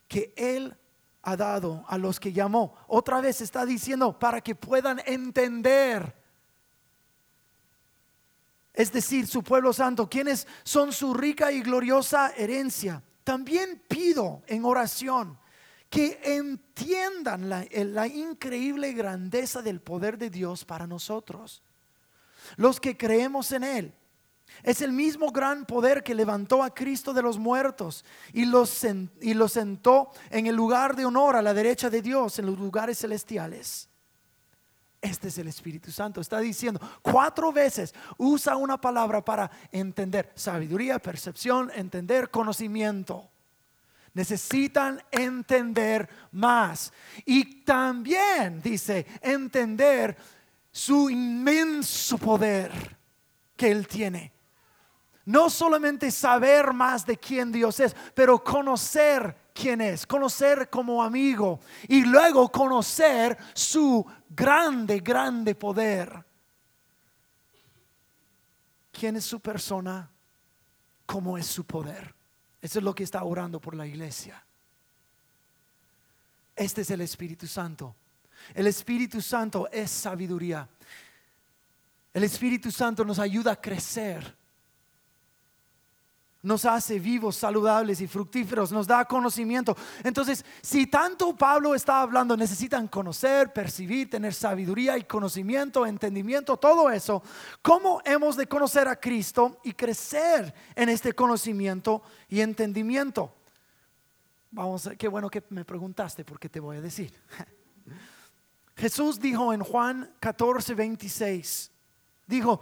que 0.07 0.35
Él 0.37 0.77
ha 1.23 1.37
dado 1.37 1.85
a 1.89 1.99
los 1.99 2.19
que 2.19 2.33
llamó. 2.33 2.77
Otra 2.89 3.21
vez 3.21 3.41
está 3.41 3.65
diciendo, 3.65 4.19
para 4.19 4.41
que 4.41 4.55
puedan 4.55 5.01
entender. 5.07 6.15
Es 8.75 8.93
decir, 8.93 9.27
su 9.27 9.43
pueblo 9.43 9.73
santo, 9.73 10.09
quienes 10.09 10.47
son 10.65 10.93
su 10.93 11.15
rica 11.15 11.53
y 11.53 11.61
gloriosa 11.61 12.33
herencia. 12.37 13.03
También 13.25 13.83
pido 13.89 14.43
en 14.47 14.65
oración 14.65 15.39
que 15.93 16.19
entiendan 16.25 17.51
la, 17.51 18.07
increíble 18.07 18.93
grandeza 18.95 19.61
del 19.61 19.81
poder 19.81 20.17
de 20.17 20.31
Dios 20.31 20.65
para 20.65 20.87
nosotros, 20.87 21.63
los 22.57 22.81
que 22.81 22.97
creemos 22.97 23.53
en 23.53 23.63
Él. 23.63 23.95
Es 24.63 24.81
el 24.81 24.93
mismo 24.93 25.31
gran 25.31 25.67
poder 25.67 26.03
que 26.03 26.15
levantó 26.15 26.63
a 26.63 26.73
Cristo 26.73 27.13
de 27.13 27.23
los 27.23 27.39
muertos 27.39 28.05
y 28.33 28.45
lo, 28.45 28.65
y 29.21 29.49
sentó 29.49 30.11
en 30.31 30.47
el 30.47 30.55
lugar 30.55 30.95
de 30.95 31.05
honor 31.05 31.37
a 31.37 31.43
la 31.43 31.55
derecha 31.55 31.91
de 31.91 32.03
Dios, 32.03 32.39
en 32.39 32.47
los 32.47 32.59
lugares 32.59 32.99
celestiales. 32.99 33.89
Este 35.01 35.29
es 35.29 35.39
el 35.39 35.49
Espíritu 35.49 35.91
Santo. 35.91 36.21
Está 36.21 36.39
diciendo 36.39 36.81
cuatro 37.03 37.53
veces, 37.53 37.93
usa 38.19 38.57
una 38.57 38.81
palabra 38.81 39.25
para 39.25 39.51
entender 39.73 40.31
sabiduría, 40.35 41.01
percepción, 41.01 41.71
entender, 41.75 42.31
conocimiento 42.31 43.33
necesitan 44.15 45.03
entender 45.11 46.09
más. 46.33 46.93
Y 47.25 47.63
también, 47.65 48.61
dice, 48.63 49.07
entender 49.21 50.17
su 50.71 51.11
inmenso 51.11 52.19
poder 52.19 52.73
que 53.57 53.71
Él 53.71 53.87
tiene. 53.87 54.33
No 55.25 55.49
solamente 55.51 56.11
saber 56.11 56.73
más 56.73 57.07
de 57.07 57.17
quién 57.17 57.53
Dios 57.53 57.79
es, 57.81 57.95
pero 58.15 58.43
conocer 58.43 59.37
quién 59.55 59.81
es, 59.81 60.07
conocer 60.07 60.69
como 60.69 61.03
amigo 61.03 61.61
y 61.89 62.05
luego 62.05 62.51
conocer 62.51 63.37
su 63.55 64.05
grande, 64.29 65.01
grande 65.01 65.55
poder. 65.55 66.25
¿Quién 68.91 69.17
es 69.17 69.25
su 69.25 69.41
persona? 69.41 70.11
¿Cómo 71.07 71.39
es 71.39 71.47
su 71.47 71.65
poder? 71.65 72.15
Eso 72.61 72.79
es 72.79 72.85
lo 72.85 72.95
que 72.95 73.05
está 73.05 73.23
orando 73.25 73.61
por 73.61 73.75
la 73.75 73.87
iglesia. 73.87 74.45
Este 76.55 76.83
es 76.83 76.91
el 76.91 77.01
Espíritu 77.01 77.47
Santo. 77.47 77.97
El 78.55 78.67
Espíritu 78.67 79.21
Santo 79.21 79.69
es 79.71 79.91
sabiduría. 79.91 80.69
El 82.13 82.25
Espíritu 82.25 82.71
Santo 82.71 83.05
nos 83.05 83.19
ayuda 83.19 83.53
a 83.53 83.61
crecer 83.61 84.42
nos 86.43 86.65
hace 86.65 86.99
vivos, 86.99 87.37
saludables 87.37 88.01
y 88.01 88.09
fructíferos, 88.09 88.73
nos 88.73 88.87
da 88.87 89.05
conocimiento. 89.05 89.77
Entonces, 90.03 90.45
si 90.61 90.89
tanto 90.89 91.37
Pablo 91.37 91.75
está 91.75 92.03
hablando, 92.03 92.37
necesitan 92.37 92.89
conocer, 92.89 93.53
percibir, 93.53 94.11
tener 94.11 94.35
sabiduría 94.35 94.99
y 94.99 95.05
conocimiento, 95.05 95.87
entendimiento, 95.87 96.57
todo 96.57 96.91
eso, 96.91 97.23
¿cómo 97.63 98.03
hemos 98.05 98.37
de 98.37 98.49
conocer 98.49 98.89
a 98.89 98.97
Cristo 98.97 99.61
y 99.63 99.73
crecer 99.73 100.53
en 100.75 100.89
este 100.89 101.13
conocimiento 101.13 102.03
y 102.29 102.41
entendimiento? 102.41 103.33
Vamos, 104.51 104.91
qué 104.99 105.09
bueno 105.09 105.31
que 105.31 105.45
me 105.51 105.65
preguntaste 105.65 106.25
porque 106.25 106.49
te 106.49 106.61
voy 106.61 106.77
a 106.77 106.81
decir. 106.81 107.15
Jesús 108.77 109.21
dijo 109.21 109.53
en 109.53 109.63
Juan 109.63 110.13
14, 110.19 110.75
26, 110.75 111.71
dijo, 112.27 112.61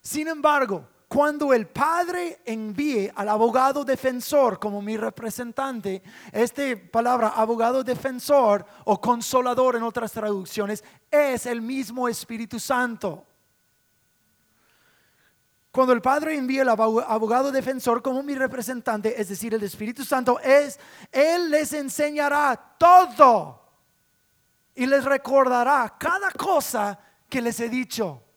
sin 0.00 0.28
embargo, 0.28 0.88
cuando 1.08 1.54
el 1.54 1.66
Padre 1.66 2.40
envíe 2.44 3.10
al 3.14 3.30
abogado 3.30 3.82
defensor 3.82 4.58
como 4.58 4.82
mi 4.82 4.98
representante, 4.98 6.02
esta 6.30 6.62
palabra 6.92 7.28
abogado 7.28 7.82
defensor 7.82 8.64
o 8.84 9.00
consolador 9.00 9.76
en 9.76 9.84
otras 9.84 10.12
traducciones 10.12 10.84
es 11.10 11.46
el 11.46 11.62
mismo 11.62 12.10
Espíritu 12.10 12.60
Santo. 12.60 13.24
Cuando 15.72 15.94
el 15.94 16.02
Padre 16.02 16.36
envíe 16.36 16.60
al 16.60 16.68
abogado 16.68 17.50
defensor 17.50 18.02
como 18.02 18.22
mi 18.22 18.34
representante, 18.34 19.18
es 19.18 19.30
decir, 19.30 19.54
el 19.54 19.62
Espíritu 19.62 20.04
Santo, 20.04 20.38
es, 20.40 20.78
Él 21.10 21.50
les 21.50 21.72
enseñará 21.72 22.74
todo 22.78 23.62
y 24.74 24.84
les 24.84 25.06
recordará 25.06 25.96
cada 25.98 26.30
cosa 26.32 26.98
que 27.30 27.40
les 27.40 27.58
he 27.60 27.70
dicho. 27.70 28.27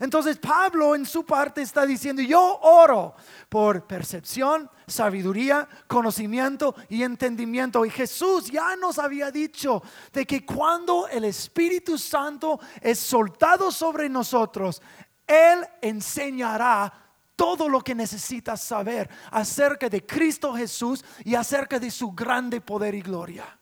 Entonces 0.00 0.38
Pablo 0.38 0.94
en 0.94 1.06
su 1.06 1.24
parte 1.24 1.62
está 1.62 1.86
diciendo, 1.86 2.22
yo 2.22 2.58
oro 2.60 3.14
por 3.48 3.86
percepción, 3.86 4.70
sabiduría, 4.86 5.68
conocimiento 5.86 6.74
y 6.88 7.02
entendimiento. 7.02 7.84
Y 7.84 7.90
Jesús 7.90 8.50
ya 8.50 8.76
nos 8.76 8.98
había 8.98 9.30
dicho 9.30 9.82
de 10.12 10.26
que 10.26 10.44
cuando 10.44 11.08
el 11.08 11.24
Espíritu 11.24 11.98
Santo 11.98 12.60
es 12.80 12.98
soltado 12.98 13.72
sobre 13.72 14.08
nosotros, 14.08 14.82
Él 15.26 15.66
enseñará 15.80 16.92
todo 17.36 17.68
lo 17.68 17.82
que 17.82 17.94
necesitas 17.94 18.62
saber 18.62 19.08
acerca 19.30 19.88
de 19.88 20.04
Cristo 20.04 20.54
Jesús 20.54 21.04
y 21.24 21.34
acerca 21.34 21.78
de 21.78 21.90
su 21.90 22.12
grande 22.12 22.60
poder 22.60 22.94
y 22.94 23.02
gloria. 23.02 23.58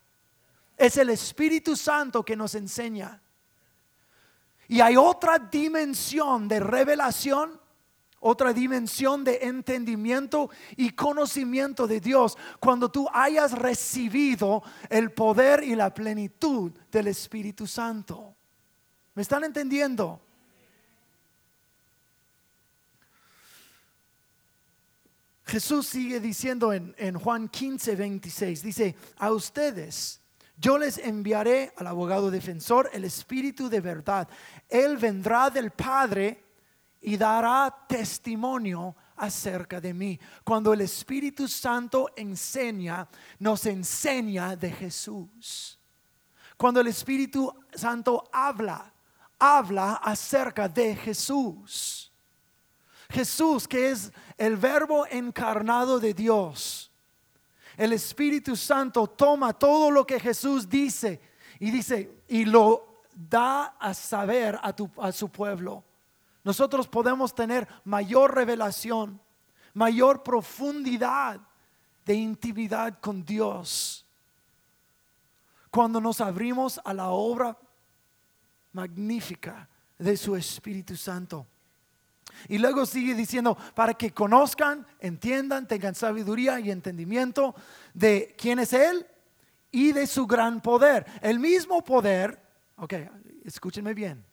Es 0.77 0.97
el 0.97 1.11
Espíritu 1.11 1.77
Santo 1.77 2.25
que 2.25 2.37
nos 2.37 2.55
enseña. 2.55 3.21
Y 4.69 4.81
hay 4.81 4.97
otra 4.97 5.39
dimensión 5.39 6.49
de 6.49 6.61
revelación, 6.61 7.61
otra 8.21 8.53
dimensión 8.53 9.23
de 9.23 9.41
entendimiento 9.43 10.49
y 10.77 10.91
conocimiento 10.91 11.87
de 11.87 12.01
Dios 12.01 12.39
cuando 12.59 12.91
tú 12.91 13.07
hayas 13.13 13.53
recibido 13.53 14.63
el 14.89 15.13
poder 15.13 15.63
y 15.63 15.75
la 15.75 15.93
plenitud 15.93 16.73
del 16.91 17.09
Espíritu 17.09 17.67
Santo. 17.67 18.35
¿Me 19.15 19.23
están 19.23 19.45
entendiendo? 19.45 20.21
Jesús 25.45 25.87
sigue 25.87 26.21
diciendo 26.21 26.73
en, 26.73 26.95
en, 26.97 27.19
Juan 27.19 27.49
15, 27.49 27.95
26, 27.95 28.63
dice, 28.63 28.97
a 29.19 29.31
ustedes 29.31 30.24
yo 30.57 30.79
les 30.79 30.99
enviaré 30.99 31.73
al 31.77 31.87
abogado 31.89 32.31
defensor, 32.31 32.89
el 32.93 33.05
Espíritu 33.05 33.69
de 33.69 33.81
verdad. 33.81 34.29
Él 34.69 34.97
vendrá 34.97 35.51
del 35.51 35.73
Padre 35.73 36.45
y 37.01 37.17
dará 37.17 37.75
testimonio 37.89 38.95
acerca 39.17 39.81
de 39.81 39.93
mí. 39.93 40.19
Cuando 40.45 40.73
el 40.73 40.81
Espíritu 40.81 41.49
Santo 41.49 42.11
enseña, 42.17 43.09
nos 43.41 43.67
enseña 43.67 44.57
de 44.57 44.71
Jesús. 44.71 45.79
Cuando 46.57 46.81
el 46.81 46.87
Espíritu 46.87 47.53
Santo 47.73 48.25
habla, 48.33 48.93
habla 49.39 49.95
acerca 49.95 50.69
de 50.69 50.95
Jesús. 50.95 52.13
Jesús 53.11 53.69
que 53.69 53.91
es 53.91 54.13
el 54.39 54.57
verbo 54.57 55.05
encarnado 55.07 55.99
de 55.99 56.15
Dios 56.15 56.94
el 57.77 57.93
Espíritu 57.93 58.57
Santo 58.57 59.07
toma 59.07 59.53
todo 59.53 59.91
lo 59.91 60.07
que 60.07 60.21
Jesús 60.21 60.69
dice 60.69 61.21
y 61.59 61.71
dice 61.71 62.23
y 62.29 62.45
lo 62.45 63.03
da 63.15 63.77
a 63.79 63.95
saber 63.95 64.57
a, 64.57 64.75
a 64.99 65.13
su 65.13 65.29
pueblo. 65.29 65.85
Nosotros 66.43 66.89
podemos 66.89 67.35
tener 67.35 67.67
mayor 67.85 68.35
revelación, 68.35 69.21
mayor 69.73 70.23
profundidad 70.23 71.41
de 72.05 72.15
intimidad 72.15 72.99
con 73.01 73.25
Dios 73.25 74.05
cuando 75.75 76.01
nos 76.01 76.21
abrimos 76.21 76.81
a 76.85 76.95
la 76.95 77.09
obra 77.09 77.59
magnífica 78.71 79.69
de 79.99 80.17
su 80.17 80.37
Espíritu 80.37 80.95
Santo. 80.95 81.49
Y 82.49 82.59
luego 82.59 82.87
sigue 82.87 83.15
diciendo, 83.15 83.57
para 83.75 83.95
que 83.95 84.13
conozcan, 84.13 84.87
entiendan, 85.01 85.67
tengan 85.67 85.95
sabiduría 85.95 86.61
y 86.61 86.71
entendimiento 86.71 87.55
de 87.93 88.35
quién 88.39 88.59
es 88.59 88.73
Él 88.73 89.07
y 89.71 89.93
de 89.93 90.07
su 90.07 90.27
gran 90.27 90.61
poder. 90.61 91.07
El 91.21 91.39
mismo 91.39 91.83
poder, 91.83 92.41
ok, 92.77 92.95
escúchenme 93.45 93.95
bien, 93.95 94.25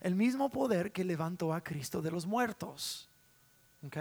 el 0.00 0.14
mismo 0.14 0.48
poder 0.50 0.92
que 0.92 1.04
levantó 1.04 1.52
a 1.52 1.62
Cristo 1.62 2.00
de 2.00 2.10
los 2.10 2.26
muertos. 2.26 3.08
Ok, 3.84 3.96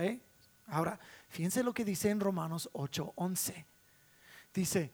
Ahora, 0.71 0.99
fíjense 1.29 1.63
lo 1.63 1.73
que 1.73 1.85
dice 1.85 2.09
en 2.09 2.19
Romanos 2.19 2.69
8:11. 2.73 3.65
Dice, 4.53 4.91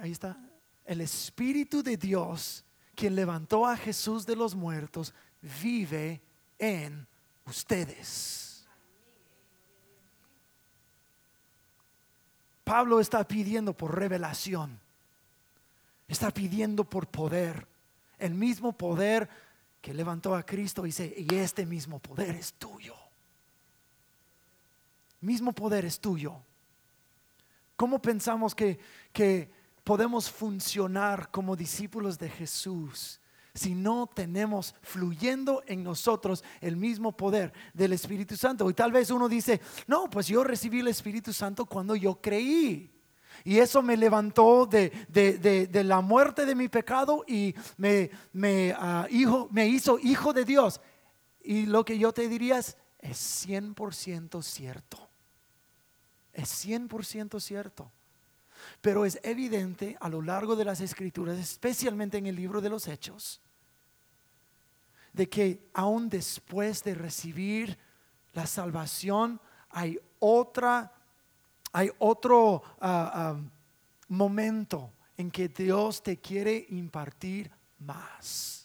ahí 0.00 0.12
está, 0.12 0.36
el 0.84 1.00
Espíritu 1.00 1.82
de 1.82 1.96
Dios, 1.96 2.64
quien 2.94 3.14
levantó 3.14 3.66
a 3.66 3.76
Jesús 3.76 4.26
de 4.26 4.36
los 4.36 4.54
muertos, 4.54 5.14
vive 5.62 6.20
en 6.62 7.08
ustedes. 7.44 8.64
Pablo 12.62 13.00
está 13.00 13.26
pidiendo 13.26 13.76
por 13.76 13.98
revelación, 13.98 14.78
está 16.06 16.30
pidiendo 16.30 16.84
por 16.84 17.08
poder, 17.08 17.66
el 18.16 18.34
mismo 18.34 18.72
poder 18.72 19.28
que 19.80 19.92
levantó 19.92 20.36
a 20.36 20.44
Cristo, 20.44 20.84
dice, 20.84 21.12
y 21.16 21.34
este 21.34 21.66
mismo 21.66 21.98
poder 21.98 22.36
es 22.36 22.52
tuyo. 22.52 22.94
Mismo 25.20 25.52
poder 25.52 25.84
es 25.84 25.98
tuyo. 25.98 26.36
¿Cómo 27.74 28.00
pensamos 28.00 28.54
que, 28.54 28.78
que 29.12 29.50
podemos 29.82 30.30
funcionar 30.30 31.28
como 31.32 31.56
discípulos 31.56 32.20
de 32.20 32.30
Jesús 32.30 33.18
si 33.54 33.74
no 33.74 34.08
tenemos 34.12 34.74
fluyendo 34.80 35.62
en 35.66 35.82
nosotros 35.82 36.42
el 36.60 36.76
mismo 36.76 37.16
poder 37.16 37.52
del 37.74 37.92
Espíritu 37.92 38.36
Santo? 38.36 38.68
Y 38.70 38.74
tal 38.74 38.92
vez 38.92 39.10
uno 39.10 39.28
dice, 39.28 39.60
no, 39.86 40.08
pues 40.08 40.26
yo 40.26 40.42
recibí 40.44 40.80
el 40.80 40.88
Espíritu 40.88 41.32
Santo 41.32 41.66
cuando 41.66 41.94
yo 41.96 42.20
creí. 42.20 42.90
Y 43.44 43.58
eso 43.58 43.82
me 43.82 43.96
levantó 43.96 44.66
de, 44.66 45.70
la 45.84 46.00
muerte 46.00 46.46
de 46.46 46.54
mi 46.54 46.68
pecado 46.68 47.24
y 47.26 47.54
me, 47.76 48.10
me, 48.32 48.74
ah, 48.76 49.06
hijo, 49.10 49.48
me 49.50 49.66
hizo 49.66 49.98
hijo 49.98 50.32
de 50.32 50.44
Dios. 50.44 50.80
Y 51.42 51.66
lo 51.66 51.84
que 51.84 51.98
yo 51.98 52.12
te 52.12 52.28
diría 52.28 52.58
es, 52.58 52.76
es 52.98 53.46
100% 53.46 54.42
cierto. 54.42 55.08
Es 56.32 56.66
100% 56.66 57.40
cierto. 57.40 57.90
Pero 58.80 59.04
es 59.04 59.18
evidente 59.22 59.96
a 60.00 60.08
lo 60.08 60.22
largo 60.22 60.56
de 60.56 60.64
las 60.64 60.80
escrituras, 60.80 61.38
especialmente 61.38 62.18
en 62.18 62.26
el 62.26 62.36
libro 62.36 62.60
de 62.60 62.70
los 62.70 62.88
Hechos, 62.88 63.40
de 65.12 65.28
que 65.28 65.68
aún 65.74 66.08
después 66.08 66.82
de 66.82 66.94
recibir 66.94 67.78
la 68.32 68.46
salvación 68.46 69.40
hay 69.70 69.98
otra 70.18 70.92
hay 71.72 71.90
otro 71.98 72.62
ah, 72.80 73.10
ah, 73.14 73.40
momento 74.08 74.92
en 75.16 75.30
que 75.30 75.48
Dios 75.48 76.02
te 76.02 76.18
quiere 76.18 76.66
impartir 76.68 77.50
más. 77.78 78.61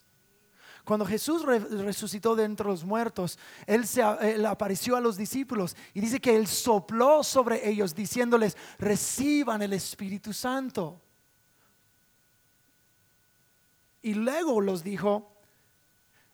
Cuando 0.88 1.06
Jesús 1.06 1.44
resucitó 1.44 2.34
de 2.34 2.46
entre 2.46 2.66
los 2.66 2.86
muertos, 2.86 3.38
él, 3.66 3.86
se, 3.86 4.02
él 4.22 4.46
apareció 4.46 4.96
a 4.96 5.02
los 5.02 5.18
discípulos 5.18 5.76
y 5.94 6.00
dice 6.00 6.22
que 6.22 6.34
Él 6.34 6.48
sopló 6.48 7.26
sobre 7.26 7.68
ellos 7.70 7.94
diciéndoles, 7.94 8.56
reciban 8.80 9.62
el 9.62 9.74
Espíritu 9.74 10.32
Santo. 10.32 11.02
Y 14.02 14.14
luego 14.14 14.62
los 14.62 14.82
dijo, 14.82 15.30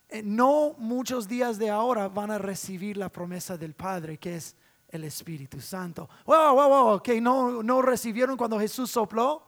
eh, 0.08 0.22
no 0.24 0.76
muchos 0.78 1.28
días 1.28 1.58
de 1.58 1.72
ahora 1.72 2.08
van 2.08 2.30
a 2.30 2.38
recibir 2.38 2.96
la 2.96 3.10
promesa 3.10 3.58
del 3.58 3.74
Padre, 3.74 4.20
que 4.20 4.36
es 4.36 4.56
el 4.90 5.04
Espíritu 5.04 5.62
Santo. 5.62 6.08
Wow, 6.28 6.54
wow, 6.54 6.70
wow, 6.70 7.02
que 7.02 7.20
no, 7.20 7.64
no 7.64 7.82
recibieron 7.82 8.38
cuando 8.38 8.60
Jesús 8.60 8.92
sopló 8.92 9.48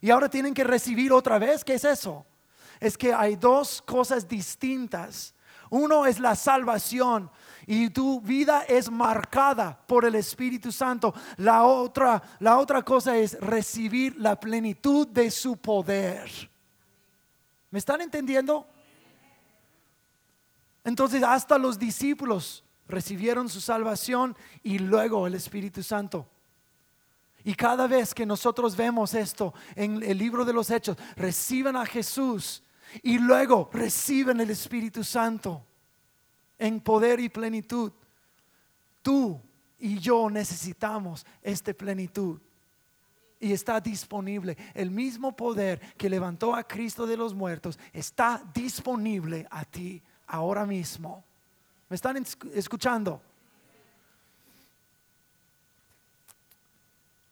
y 0.00 0.08
ahora 0.08 0.30
tienen 0.30 0.54
que 0.54 0.62
recibir 0.62 1.12
otra 1.12 1.40
vez. 1.40 1.64
¿Qué 1.64 1.74
es 1.74 1.84
eso? 1.84 2.24
Es 2.80 2.96
que 2.96 3.12
hay 3.12 3.36
dos 3.36 3.82
cosas 3.82 4.26
distintas. 4.26 5.34
Uno 5.68 6.06
es 6.06 6.18
la 6.18 6.34
salvación 6.34 7.30
y 7.66 7.90
tu 7.90 8.20
vida 8.20 8.62
es 8.62 8.90
marcada 8.90 9.78
por 9.86 10.04
el 10.04 10.16
Espíritu 10.16 10.72
Santo. 10.72 11.14
La 11.36 11.62
otra, 11.64 12.20
la 12.40 12.58
otra 12.58 12.82
cosa 12.82 13.16
es 13.16 13.38
recibir 13.40 14.16
la 14.18 14.40
plenitud 14.40 15.06
de 15.06 15.30
su 15.30 15.56
poder. 15.58 16.28
¿Me 17.70 17.78
están 17.78 18.00
entendiendo? 18.00 18.66
Entonces 20.82 21.22
hasta 21.22 21.58
los 21.58 21.78
discípulos 21.78 22.64
recibieron 22.88 23.48
su 23.48 23.60
salvación 23.60 24.36
y 24.64 24.78
luego 24.78 25.26
el 25.28 25.34
Espíritu 25.34 25.82
Santo. 25.82 26.26
Y 27.44 27.54
cada 27.54 27.86
vez 27.86 28.12
que 28.12 28.26
nosotros 28.26 28.76
vemos 28.76 29.14
esto 29.14 29.54
en 29.76 30.02
el 30.02 30.18
libro 30.18 30.44
de 30.44 30.52
los 30.52 30.70
Hechos, 30.70 30.96
reciben 31.16 31.76
a 31.76 31.86
Jesús 31.86 32.62
y 33.02 33.18
luego 33.18 33.70
reciben 33.72 34.40
el 34.40 34.50
Espíritu 34.50 35.04
Santo 35.04 35.64
en 36.58 36.80
poder 36.80 37.20
y 37.20 37.28
plenitud. 37.28 37.92
Tú 39.02 39.40
y 39.78 39.98
yo 39.98 40.28
necesitamos 40.30 41.24
esta 41.42 41.72
plenitud. 41.72 42.38
Y 43.42 43.52
está 43.52 43.80
disponible. 43.80 44.56
El 44.74 44.90
mismo 44.90 45.34
poder 45.34 45.80
que 45.96 46.10
levantó 46.10 46.54
a 46.54 46.62
Cristo 46.62 47.06
de 47.06 47.16
los 47.16 47.34
muertos 47.34 47.78
está 47.92 48.42
disponible 48.52 49.46
a 49.50 49.64
ti 49.64 50.02
ahora 50.26 50.66
mismo. 50.66 51.24
¿Me 51.88 51.96
están 51.96 52.24
escuchando? 52.54 53.22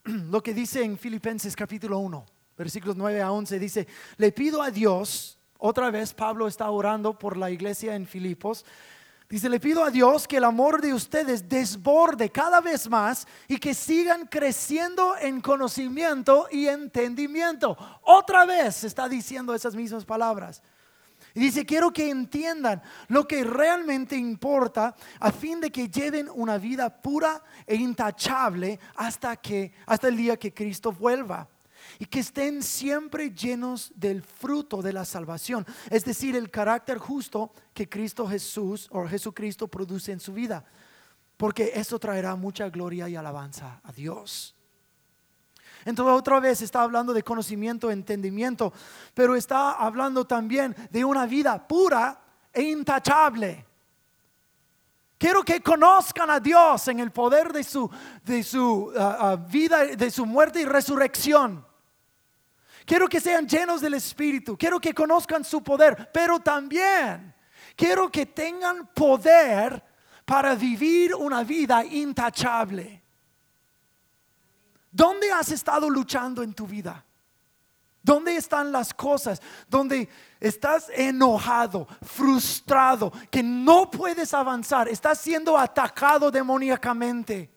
Lo 0.05 0.43
que 0.43 0.55
dice 0.55 0.83
en 0.83 0.97
Filipenses 0.97 1.55
capítulo 1.55 1.99
1, 1.99 2.25
versículos 2.57 2.97
9 2.97 3.21
a 3.21 3.31
11, 3.31 3.59
dice, 3.59 3.87
le 4.17 4.33
pido 4.33 4.63
a 4.63 4.71
Dios, 4.71 5.38
otra 5.59 5.91
vez 5.91 6.15
Pablo 6.15 6.49
está 6.49 6.71
orando 6.71 7.19
por 7.19 7.37
la 7.37 7.51
iglesia 7.51 7.95
en 7.95 8.07
Filipos, 8.07 8.65
Dice, 9.29 9.51
le 9.51 9.61
pido 9.61 9.85
a 9.85 9.91
Dios 9.91 10.27
que 10.27 10.39
el 10.39 10.45
amor 10.45 10.81
de 10.81 10.95
ustedes 10.95 11.47
desborde 11.47 12.31
cada 12.31 12.63
vez 12.63 12.89
más 12.89 13.29
y 13.47 13.59
que 13.59 13.75
sigan 13.75 14.27
creciendo 14.27 15.17
en 15.21 15.43
conocimiento 15.43 16.49
y 16.51 16.67
entendimiento. 16.67 17.77
Otra 18.05 18.47
vez 18.47 18.85
está 18.85 19.07
diciendo 19.07 19.55
esas 19.55 19.75
mismas 19.75 20.07
palabras. 20.07 20.63
Y 21.35 21.41
dice, 21.41 21.67
quiero 21.67 21.93
que 21.93 22.09
entiendan 22.09 22.81
lo 23.09 23.29
que 23.29 23.45
realmente 23.45 24.17
importa 24.17 24.95
a 25.21 25.31
fin 25.31 25.61
de 25.61 25.71
que 25.71 25.91
lleven 25.91 26.31
una 26.33 26.57
vida 26.57 26.89
pura 26.89 27.43
e 27.67 27.75
intachable 27.77 28.81
hasta 28.97 29.37
que 29.37 29.75
hasta 29.85 30.09
el 30.09 30.17
día 30.17 30.39
que 30.39 30.55
Cristo 30.55 30.91
vuelva. 30.91 31.47
Y 31.99 32.07
que 32.07 32.21
estén 32.21 32.63
siempre 32.63 33.31
llenos 33.31 33.93
del 33.95 34.23
fruto 34.23 34.83
de 34.83 34.93
la 34.93 35.05
salvación, 35.05 35.67
es 35.91 36.05
decir, 36.05 36.37
el 36.37 36.51
carácter 36.51 36.99
justo 36.99 37.53
que 37.75 37.89
Cristo 37.89 38.27
Jesús 38.27 38.89
o 38.91 39.07
Jesucristo 39.07 39.69
produce 39.69 40.13
en 40.13 40.21
su 40.21 40.33
vida, 40.33 40.65
porque 41.37 41.73
eso 41.75 41.99
traerá 41.99 42.37
mucha 42.37 42.69
gloria 42.69 43.09
y 43.09 43.17
alabanza 43.17 43.81
a 43.83 43.93
Dios. 43.93 44.55
Entonces 45.85 46.15
otra 46.15 46.41
vez 46.41 46.61
está 46.61 46.83
hablando 46.83 47.13
de 47.13 47.23
conocimiento, 47.23 47.91
entendimiento, 47.91 48.73
pero 49.15 49.35
está 49.35 49.73
hablando 49.73 50.27
también 50.27 50.77
de 50.91 51.05
una 51.05 51.27
vida 51.27 51.67
pura 51.67 52.21
e 52.53 52.63
intachable. 52.63 53.65
Quiero 55.17 55.43
que 55.43 55.61
conozcan 55.61 56.31
a 56.31 56.39
Dios 56.39 56.87
en 56.89 57.01
el 57.01 57.11
poder 57.11 57.53
de 57.53 57.65
su, 57.65 57.91
de 58.25 58.43
su 58.45 58.93
ah, 58.97 59.17
ah, 59.21 59.37
vida, 59.37 59.85
de 59.85 60.11
su 60.11 60.25
muerte 60.25 60.61
y 60.61 60.65
resurrección. 60.65 61.67
Quiero 62.89 63.07
que 63.07 63.21
sean 63.21 63.47
llenos 63.47 63.83
del 63.83 63.93
Espíritu. 63.93 64.57
Quiero 64.57 64.81
que 64.81 64.95
conozcan 64.95 65.45
su 65.45 65.63
poder, 65.63 66.11
pero 66.11 66.41
también 66.41 67.35
quiero 67.77 68.11
que 68.11 68.25
tengan 68.25 68.87
poder 68.95 69.85
para 70.25 70.55
vivir 70.55 71.15
una 71.15 71.45
vida 71.45 71.85
intachable. 71.85 73.03
¿Dónde 74.91 75.31
has 75.31 75.51
estado 75.51 75.91
luchando 75.91 76.43
en 76.43 76.55
tu 76.55 76.67
vida? 76.67 77.05
¿Dónde 78.03 78.37
están 78.37 78.73
las 78.73 78.95
cosas 78.95 79.43
donde 79.69 80.09
estás 80.41 80.91
enojado, 80.95 81.87
frustrado, 82.01 83.13
que 83.31 83.43
no 83.43 83.91
puedes 83.91 84.33
avanzar, 84.33 84.89
estás 84.89 85.21
siendo 85.21 85.59
atacado 85.59 86.31
demoníacamente? 86.31 87.53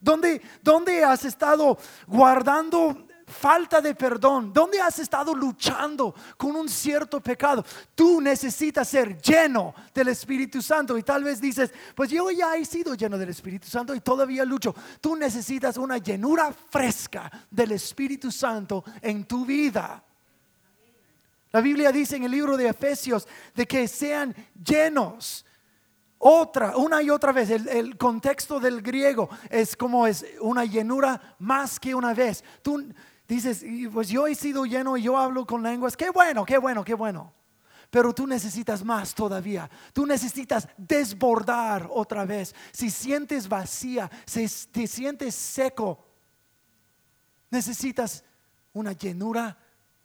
¿Dónde, 0.00 0.42
dónde 0.60 1.04
has 1.04 1.24
estado 1.24 1.78
guardando 2.08 3.06
falta 3.26 3.80
de 3.80 3.94
perdón, 3.94 4.52
¿dónde 4.52 4.80
has 4.80 4.98
estado 4.98 5.34
luchando 5.34 6.14
con 6.36 6.56
un 6.56 6.68
cierto 6.68 7.20
pecado? 7.20 7.64
Tú 7.94 8.20
necesitas 8.20 8.88
ser 8.88 9.20
lleno 9.20 9.74
del 9.94 10.08
Espíritu 10.08 10.60
Santo 10.60 10.96
y 10.98 11.02
tal 11.02 11.24
vez 11.24 11.40
dices, 11.40 11.72
pues 11.94 12.10
yo 12.10 12.30
ya 12.30 12.56
he 12.56 12.64
sido 12.64 12.94
lleno 12.94 13.18
del 13.18 13.30
Espíritu 13.30 13.68
Santo 13.68 13.94
y 13.94 14.00
todavía 14.00 14.44
lucho. 14.44 14.74
Tú 15.00 15.16
necesitas 15.16 15.76
una 15.76 15.98
llenura 15.98 16.52
fresca 16.52 17.30
del 17.50 17.72
Espíritu 17.72 18.30
Santo 18.30 18.84
en 19.00 19.24
tu 19.24 19.44
vida. 19.44 20.02
La 21.52 21.60
Biblia 21.60 21.92
dice 21.92 22.16
en 22.16 22.24
el 22.24 22.32
libro 22.32 22.56
de 22.56 22.68
Efesios 22.68 23.28
de 23.54 23.64
que 23.64 23.86
sean 23.86 24.34
llenos 24.64 25.46
otra, 26.18 26.76
una 26.76 27.02
y 27.02 27.10
otra 27.10 27.32
vez. 27.32 27.50
El, 27.50 27.68
el, 27.68 27.96
contexto 27.96 28.58
del 28.58 28.82
griego 28.82 29.28
es 29.50 29.76
como 29.76 30.06
es 30.06 30.26
una 30.40 30.64
llenura 30.64 31.36
más 31.38 31.78
que 31.78 31.94
una 31.94 32.12
vez. 32.12 32.42
Tú 32.62 32.82
dices, 33.26 33.64
pues 33.92 34.08
yo 34.08 34.26
he 34.26 34.34
sido 34.34 34.64
lleno 34.66 34.96
y 34.96 35.02
yo 35.02 35.18
hablo 35.18 35.46
con 35.46 35.62
lenguas, 35.62 35.96
qué 35.96 36.10
bueno, 36.10 36.44
qué 36.44 36.58
bueno, 36.58 36.84
qué 36.84 36.94
bueno. 36.94 37.32
pero 37.90 38.12
tú 38.12 38.26
necesitas 38.26 38.84
más 38.84 39.14
todavía. 39.14 39.70
Tú 39.92 40.04
necesitas 40.04 40.68
desbordar 40.76 41.88
otra 41.92 42.24
vez. 42.24 42.52
Si 42.72 42.90
sientes 42.90 43.48
vacía, 43.48 44.10
si 44.26 44.48
te 44.72 44.88
sientes 44.88 45.34
seco, 45.34 46.04
necesitas 47.50 48.24
una 48.72 48.92
llenura 48.92 49.56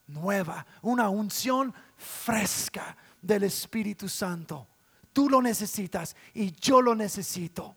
nueva, 0.06 0.66
una 0.84 1.10
unción 1.10 1.74
fresca 1.98 2.96
del 3.22 3.44
Espíritu 3.44 4.08
Santo. 4.08 4.68
Tú 5.12 5.28
lo 5.28 5.42
necesitas 5.42 6.16
y 6.36 6.52
yo 6.52 6.82
lo 6.82 6.94
necesito 6.94 7.76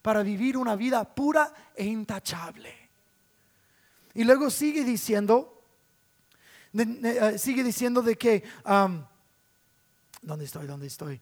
para 0.00 0.22
vivir 0.22 0.56
una 0.56 0.76
vida 0.76 1.02
pura 1.02 1.52
e 1.74 1.84
intachable. 1.84 2.83
Y 4.14 4.24
luego 4.24 4.48
sigue 4.48 4.84
diciendo, 4.84 5.62
eh, 6.72 7.36
sigue 7.38 7.64
diciendo 7.64 8.00
de 8.00 8.16
que, 8.16 8.44
¿dónde 10.22 10.44
estoy? 10.44 10.66
¿Dónde 10.66 10.86
estoy? 10.86 11.20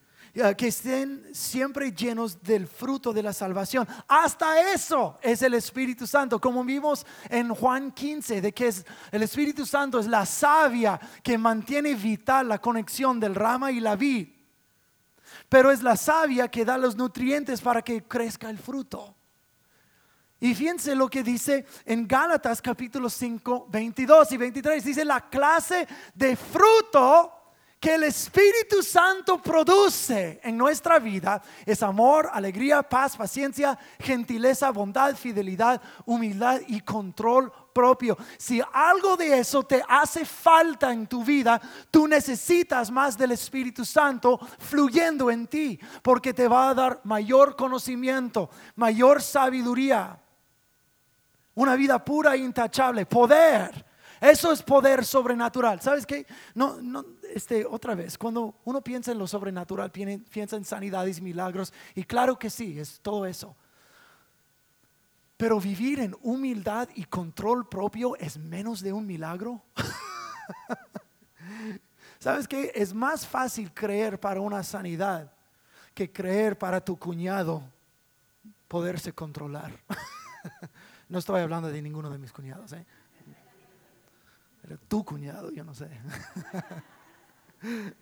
que 0.57 0.69
estén 0.69 1.29
siempre 1.35 1.93
llenos 1.93 2.43
del 2.43 2.67
fruto 2.67 3.13
de 3.13 3.23
la 3.23 3.35
salvación. 3.35 3.87
Hasta 4.09 4.73
eso 4.73 5.19
es 5.21 5.43
el 5.43 5.53
Espíritu 5.53 6.07
Santo, 6.07 6.41
como 6.41 6.65
vimos 6.65 7.05
en 7.29 7.55
Juan 7.55 7.93
15, 7.93 8.41
de 8.41 8.53
que 8.53 8.69
es, 8.69 8.87
el 9.11 9.23
Espíritu 9.23 9.67
Santo 9.67 9.99
es 9.99 10.07
la 10.07 10.25
savia 10.25 10.99
que 11.23 11.37
mantiene 11.37 11.95
vital 11.95 12.49
la 12.49 12.61
conexión 12.61 13.21
del 13.21 13.35
rama 13.35 13.71
y 13.73 13.81
la 13.81 13.95
vid. 13.95 14.29
Pero 15.51 15.71
es 15.71 15.83
la 15.83 15.97
savia 15.97 16.49
que 16.49 16.65
da 16.65 16.79
los 16.79 16.97
nutrientes 16.97 17.61
para 17.61 17.83
que 17.83 18.05
crezca 18.05 18.49
el 18.49 18.59
fruto. 18.59 19.15
Y 20.43 20.57
fíjense 20.57 20.97
lo 20.97 21.09
que 21.09 21.23
dice 21.23 21.65
en 21.85 22.09
Gálatas 22.09 22.61
capítulo 22.61 23.09
5, 23.09 23.69
22 23.71 24.33
y 24.33 24.37
23. 24.37 24.85
Dice 24.85 25.05
la 25.05 25.21
clase 25.31 25.87
de 26.17 26.35
fruto 26.35 27.33
que 27.79 27.95
el 27.95 28.03
Espíritu 28.03 28.83
Santo 28.83 29.41
produce 29.41 30.41
en 30.43 30.59
nuestra 30.59 30.99
vida 30.99 31.41
es 31.65 31.81
amor, 31.85 32.29
alegría, 32.33 32.83
paz, 32.83 33.17
paciencia, 33.17 33.79
gentileza, 34.01 34.71
bondad, 34.71 35.15
fidelidad, 35.15 35.81
humildad 36.07 36.61
y 36.67 36.81
control 36.81 37.53
propio. 37.73 38.19
Si 38.37 38.61
algo 38.73 39.17
de 39.17 39.39
eso 39.39 39.63
te 39.63 39.81
hace 39.89 40.25
falta 40.25 40.93
en 40.93 41.07
tu 41.07 41.25
vida, 41.25 41.61
tú 41.93 42.09
necesitas 42.09 42.91
más 42.91 43.17
del 43.17 43.31
Espíritu 43.31 43.85
Santo 43.85 44.41
fluyendo 44.59 45.31
en 45.31 45.47
ti, 45.47 45.79
porque 46.03 46.35
te 46.35 46.49
va 46.49 46.71
a 46.71 46.75
dar 46.75 47.01
mayor 47.05 47.55
conocimiento, 47.55 48.51
mayor 48.75 49.23
sabiduría, 49.23 50.22
una 51.55 51.77
vida 51.77 52.05
pura 52.05 52.35
e 52.35 52.39
intachable, 52.39 53.07
poder 53.07 53.93
eso 54.23 54.53
es 54.53 54.63
poder 54.63 55.05
sobrenatural. 55.05 55.81
¿Sabes 55.81 56.07
qué? 56.07 56.25
No, 56.55 56.81
no, 56.81 57.05
este, 57.35 57.67
otra 57.67 57.97
vez, 57.97 58.17
cuando 58.17 58.55
uno 58.65 58.81
piensa 58.81 59.11
en 59.11 59.19
lo 59.19 59.27
sobrenatural, 59.27 59.91
piensa 59.91 60.55
en 60.55 60.65
sanidades, 60.65 61.21
milagros, 61.21 61.73
y 61.97 62.05
claro 62.05 62.39
que 62.39 62.49
sí, 62.49 62.79
es 62.79 63.01
todo 63.01 63.27
eso. 63.27 63.57
Pero 65.37 65.59
vivir 65.59 65.99
en 65.99 66.15
humildad 66.23 66.89
y 66.95 67.05
control 67.07 67.69
propio 67.69 68.15
es 68.15 68.39
menos 68.39 68.81
de 68.81 68.93
un 68.93 69.09
milagro. 69.09 69.61
¿Sabes 72.21 72.47
qué? 72.47 72.71
Es 72.77 72.95
más 72.95 73.27
fácil 73.27 73.75
creer 73.75 74.21
para 74.21 74.41
una 74.41 74.63
sanidad 74.63 75.33
que 75.95 76.13
creer 76.13 76.57
para 76.57 76.81
tu 76.81 76.97
cuñado 76.97 77.61
poderse 78.69 79.13
controlar. 79.13 79.73
no 81.13 81.19
estoy 81.19 81.43
hablando 81.43 81.69
de 81.71 81.83
ninguno 81.83 82.09
de 82.09 82.17
mis 82.17 82.33
cuñados. 82.33 82.73
¿eh? 82.73 82.87
Era 84.65 84.79
tu 84.79 85.05
cuñado, 85.05 85.51
yo 85.51 85.63
no 85.63 85.75
sé. 85.75 85.91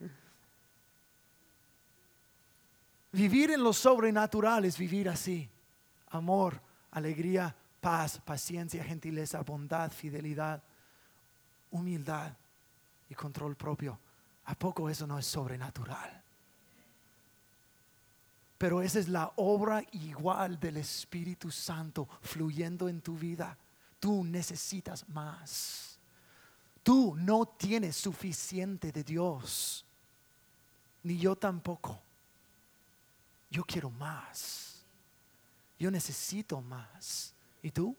vivir 3.10 3.50
en 3.50 3.64
lo 3.64 3.72
sobrenatural 3.72 4.64
es 4.64 4.78
vivir 4.78 5.08
así. 5.08 5.50
Amor, 6.10 6.62
alegría, 6.92 7.52
paz, 7.80 8.20
paciencia, 8.24 8.84
gentileza, 8.84 9.42
bondad, 9.42 9.90
fidelidad, 9.90 10.62
humildad 11.72 12.36
y 13.08 13.14
control 13.16 13.56
propio. 13.56 13.98
¿A 14.44 14.54
poco 14.54 14.88
eso 14.88 15.04
no 15.08 15.18
es 15.18 15.26
sobrenatural? 15.26 16.19
Pero 18.60 18.82
esa 18.82 18.98
es 18.98 19.08
la 19.08 19.32
obra 19.36 19.82
igual 19.92 20.60
del 20.60 20.76
Espíritu 20.76 21.50
Santo 21.50 22.06
fluyendo 22.20 22.90
en 22.90 23.00
tu 23.00 23.16
vida. 23.16 23.56
Tú 23.98 24.22
necesitas 24.22 25.08
más. 25.08 25.98
Tú 26.82 27.14
no 27.16 27.46
tienes 27.46 27.96
suficiente 27.96 28.92
de 28.92 29.02
Dios, 29.02 29.86
ni 31.02 31.16
yo 31.16 31.36
tampoco. 31.36 31.98
Yo 33.48 33.64
quiero 33.64 33.88
más. 33.88 34.84
Yo 35.78 35.90
necesito 35.90 36.60
más. 36.60 37.32
¿Y 37.62 37.70
tú? 37.70 37.96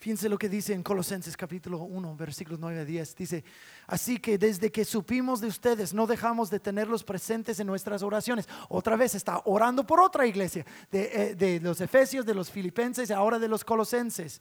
Fíjense 0.00 0.28
lo 0.28 0.38
que 0.38 0.48
dice 0.48 0.74
en 0.74 0.84
Colosenses 0.84 1.36
capítulo 1.36 1.80
1, 1.80 2.14
versículos 2.14 2.60
9 2.60 2.80
a 2.80 2.84
10. 2.84 3.16
Dice, 3.16 3.42
así 3.88 4.18
que 4.18 4.38
desde 4.38 4.70
que 4.70 4.84
supimos 4.84 5.40
de 5.40 5.48
ustedes, 5.48 5.92
no 5.92 6.06
dejamos 6.06 6.50
de 6.50 6.60
tenerlos 6.60 7.02
presentes 7.02 7.58
en 7.58 7.66
nuestras 7.66 8.04
oraciones. 8.04 8.48
Otra 8.68 8.94
vez 8.94 9.16
está 9.16 9.42
orando 9.46 9.84
por 9.84 10.00
otra 10.00 10.24
iglesia, 10.24 10.64
de, 10.92 11.10
eh, 11.12 11.34
de 11.34 11.58
los 11.58 11.80
Efesios, 11.80 12.24
de 12.24 12.32
los 12.32 12.48
Filipenses 12.48 13.10
ahora 13.10 13.40
de 13.40 13.48
los 13.48 13.64
Colosenses. 13.64 14.40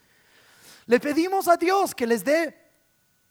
Le 0.86 1.00
pedimos 1.00 1.48
a 1.48 1.58
Dios 1.58 1.96
que 1.96 2.06
les 2.06 2.24
dé 2.24 2.56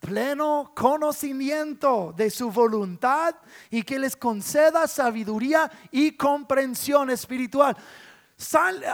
pleno 0.01 0.73
conocimiento 0.75 2.13
de 2.17 2.29
su 2.31 2.51
voluntad 2.51 3.37
y 3.71 3.85
que 3.85 4.01
les 4.01 4.17
conceda 4.17 4.89
sabiduría 4.89 5.71
y 5.93 6.17
comprensión 6.17 7.09
espiritual. 7.09 7.77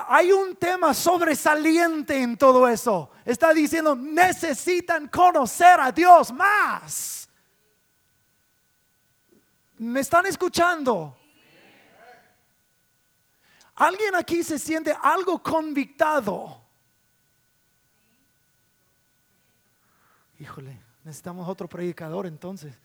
Hay 0.09 0.31
un 0.33 0.57
tema 0.57 0.95
sobresaliente 0.95 2.21
en 2.21 2.37
todo 2.37 2.69
eso. 2.69 3.11
Está 3.25 3.53
diciendo, 3.53 3.97
necesitan 3.97 5.09
conocer 5.09 5.81
a 5.81 5.91
Dios 5.91 6.33
más. 6.33 7.29
¿Me 9.79 10.01
están 10.01 10.27
escuchando? 10.27 11.19
¿Alguien 13.75 14.15
aquí 14.15 14.45
se 14.45 14.59
siente 14.59 14.97
algo 15.03 15.43
convictado? 15.43 16.63
Híjole, 20.39 20.79
necesitamos 21.03 21.49
otro 21.49 21.69
predicador 21.69 22.27
entonces. 22.27 22.79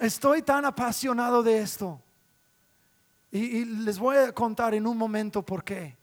Estoy 0.00 0.42
tan 0.42 0.64
apasionado 0.64 1.42
de 1.42 1.58
esto. 1.58 2.00
Y, 3.30 3.64
les 3.64 3.98
voy 3.98 4.16
a 4.16 4.32
contar 4.32 4.74
en 4.74 4.86
un 4.86 4.96
momento 4.96 5.42
por 5.42 5.64
qué. 5.64 5.96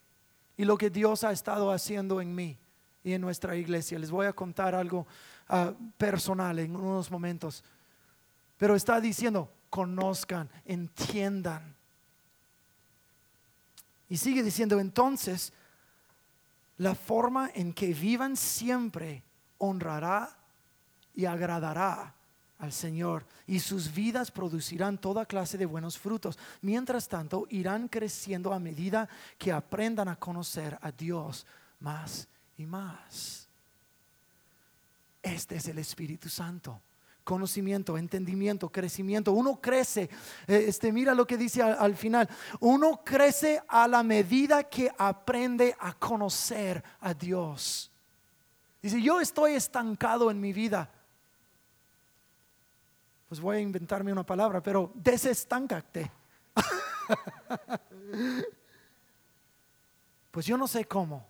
Y 0.57 0.65
lo 0.65 0.77
que 0.77 0.89
Dios 0.89 1.23
ha 1.23 1.31
estado 1.31 1.71
haciendo 1.71 2.21
en 2.21 2.33
mí 2.33 2.57
y 3.03 3.13
en 3.13 3.21
nuestra 3.21 3.55
iglesia. 3.55 3.97
Les 3.97 4.11
voy 4.11 4.25
a 4.25 4.33
contar 4.33 4.75
algo 4.75 5.07
ah, 5.47 5.73
personal 5.97 6.59
en 6.59 6.75
unos 6.75 7.09
momentos. 7.09 7.63
Pero 8.57 8.75
está 8.75 8.99
diciendo, 8.99 9.49
conozcan, 9.69 10.49
entiendan. 10.65 11.75
Y 14.07 14.17
sigue 14.17 14.43
diciendo, 14.43 14.79
entonces 14.79 15.51
la 16.77 16.95
forma 16.95 17.49
en 17.53 17.73
que 17.73 17.93
vivan 17.93 18.35
siempre 18.35 19.23
honrará 19.57 20.37
y 21.13 21.25
agradará 21.25 22.13
al 22.59 22.71
Señor 22.71 23.25
y 23.47 23.59
sus 23.59 23.93
vidas 23.93 24.31
producirán 24.31 24.97
toda 24.97 25.25
clase 25.25 25.57
de 25.57 25.65
buenos 25.65 25.97
frutos. 25.97 26.37
Mientras 26.61 27.07
tanto, 27.07 27.45
irán 27.49 27.87
creciendo 27.87 28.53
a 28.53 28.59
medida 28.59 29.09
que 29.37 29.51
aprendan 29.51 30.07
a 30.07 30.15
conocer 30.15 30.77
a 30.81 30.91
Dios 30.91 31.45
más 31.79 32.27
y 32.57 32.65
más. 32.65 33.47
Este 35.21 35.55
es 35.55 35.67
el 35.67 35.79
Espíritu 35.79 36.29
Santo 36.29 36.81
conocimiento, 37.25 37.97
entendimiento, 37.97 38.69
crecimiento. 38.69 39.33
Uno 39.33 39.59
crece, 39.59 40.03
eh, 40.47 40.65
este, 40.67 40.93
mira 40.93 41.13
lo 41.13 41.27
que 41.27 41.37
dice 41.37 41.61
al, 41.61 41.95
final, 41.95 42.29
uno 42.61 43.01
crece 43.03 43.61
a 43.67 43.87
la 43.87 44.03
medida 44.03 44.63
que 44.63 44.89
aprende 44.97 45.75
a 45.79 45.93
conocer 45.93 46.81
a 47.01 47.13
Dios. 47.13 47.91
Dice, 48.81 49.01
yo 49.01 49.19
estoy 49.19 49.53
estancado 49.53 50.29
en 50.29 50.39
mi 50.39 50.53
vida. 50.53 50.89
Pues 53.27 53.41
voy 53.41 53.57
a 53.57 53.59
inventarme 53.59 54.11
una 54.11 54.25
palabra, 54.25 54.61
pero 54.61 54.91
desestáncate. 54.93 56.11
pues 60.31 60.45
yo 60.45 60.57
no 60.57 60.67
sé 60.67 60.85
cómo. 60.85 61.25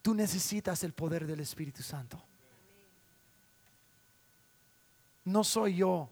Tú 0.00 0.14
necesitas 0.14 0.82
el 0.84 0.92
poder 0.94 1.26
del 1.26 1.40
Espíritu 1.40 1.82
Santo. 1.82 2.22
No 5.24 5.44
soy 5.44 5.76
yo 5.76 6.08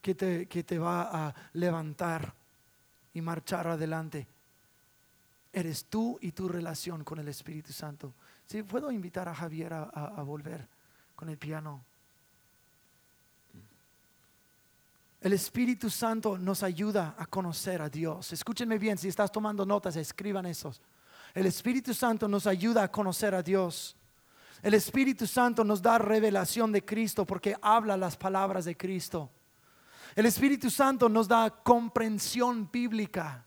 que 0.00 0.14
te, 0.14 0.46
que 0.46 0.62
te 0.62 0.78
va 0.78 1.26
a 1.26 1.34
levantar 1.54 2.34
y 3.14 3.20
marchar 3.20 3.66
adelante. 3.66 4.28
eres 5.52 5.86
tú 5.86 6.18
y 6.20 6.32
tu 6.32 6.48
relación 6.48 7.04
con 7.04 7.18
el 7.18 7.28
Espíritu 7.28 7.72
Santo. 7.72 8.12
Si 8.46 8.62
puedo 8.62 8.92
invitar 8.92 9.28
a 9.28 9.34
Javier 9.34 9.72
a, 9.72 9.82
a 9.84 10.22
volver 10.22 10.68
con 11.16 11.28
el 11.28 11.38
piano. 11.38 11.84
El 15.24 15.32
Espíritu 15.32 15.88
Santo 15.88 16.36
nos 16.36 16.62
ayuda 16.62 17.14
a 17.16 17.24
conocer 17.24 17.80
a 17.80 17.88
Dios. 17.88 18.30
Escúchenme 18.34 18.76
bien, 18.78 18.98
si 18.98 19.08
estás 19.08 19.32
tomando 19.32 19.64
notas, 19.64 19.96
escriban 19.96 20.44
esos. 20.44 20.82
El 21.32 21.46
Espíritu 21.46 21.94
Santo 21.94 22.28
nos 22.28 22.46
ayuda 22.46 22.82
a 22.82 22.92
conocer 22.92 23.34
a 23.34 23.42
Dios. 23.42 23.96
El 24.62 24.74
Espíritu 24.74 25.26
Santo 25.26 25.64
nos 25.64 25.80
da 25.80 25.96
revelación 25.96 26.72
de 26.72 26.84
Cristo 26.84 27.24
porque 27.24 27.56
habla 27.62 27.96
las 27.96 28.18
palabras 28.18 28.66
de 28.66 28.76
Cristo. 28.76 29.30
El 30.14 30.26
Espíritu 30.26 30.68
Santo 30.68 31.08
nos 31.08 31.26
da 31.26 31.48
comprensión 31.48 32.68
bíblica. 32.70 33.46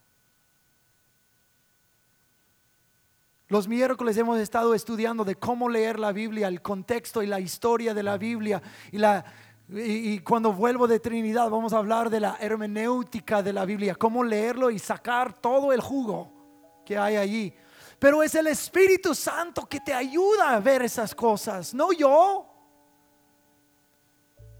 Los 3.49 3.67
miércoles 3.67 4.17
hemos 4.17 4.39
estado 4.39 4.73
estudiando 4.73 5.23
de 5.23 5.35
cómo 5.35 5.69
leer 5.69 5.99
la 5.99 6.11
Biblia, 6.11 6.49
el 6.49 6.61
contexto 6.61 7.23
y 7.23 7.27
la 7.27 7.39
historia 7.39 7.93
de 7.93 8.03
la 8.03 8.17
Biblia. 8.17 8.61
Y, 8.91 8.97
la, 8.97 9.23
y, 9.69 10.19
cuando 10.19 10.53
vuelvo 10.53 10.87
de 10.87 10.99
Trinidad 10.99 11.49
vamos 11.49 11.73
a 11.73 11.77
hablar 11.77 12.09
de 12.09 12.21
la 12.21 12.37
hermenéutica 12.39 13.43
de 13.43 13.51
la 13.51 13.65
Biblia, 13.65 13.95
cómo 13.95 14.23
leerlo 14.23 14.71
y 14.71 14.79
sacar 14.79 15.33
todo 15.33 15.73
el 15.73 15.81
jugo 15.81 16.81
que 16.85 16.97
hay 16.97 17.17
allí. 17.17 17.53
Pero 17.99 18.23
es 18.23 18.33
el 18.35 18.47
Espíritu 18.47 19.13
Santo 19.13 19.65
que 19.65 19.81
te 19.81 19.93
ayuda 19.93 20.51
a 20.51 20.59
ver 20.59 20.83
esas 20.83 21.13
cosas, 21.13 21.73
no 21.73 21.91
yo. 21.91 22.45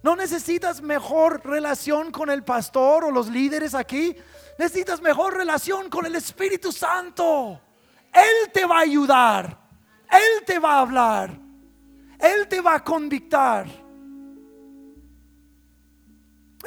No 0.04 0.15
necesitas 0.15 0.82
mejor 0.82 1.46
relación 1.46 2.12
con 2.12 2.30
el 2.30 2.43
pastor 2.43 3.06
o 3.06 3.12
los 3.12 3.30
líderes 3.30 3.74
aquí. 3.74 4.15
Necesitas 4.58 5.02
mejor 5.02 5.36
relación 5.36 5.89
con 5.89 6.06
el 6.06 6.15
Espíritu 6.15 6.72
Santo. 6.72 7.62
Él 8.13 8.52
te 8.52 8.65
va 8.65 8.78
a 8.78 8.82
ayudar. 8.82 9.58
Él 10.10 10.46
te 10.46 10.60
va 10.60 10.76
a 10.76 10.82
hablar. 10.82 11.32
Él 12.20 12.48
te 12.48 12.62
va 12.62 12.76
a 12.76 12.84
convictar. 12.84 13.87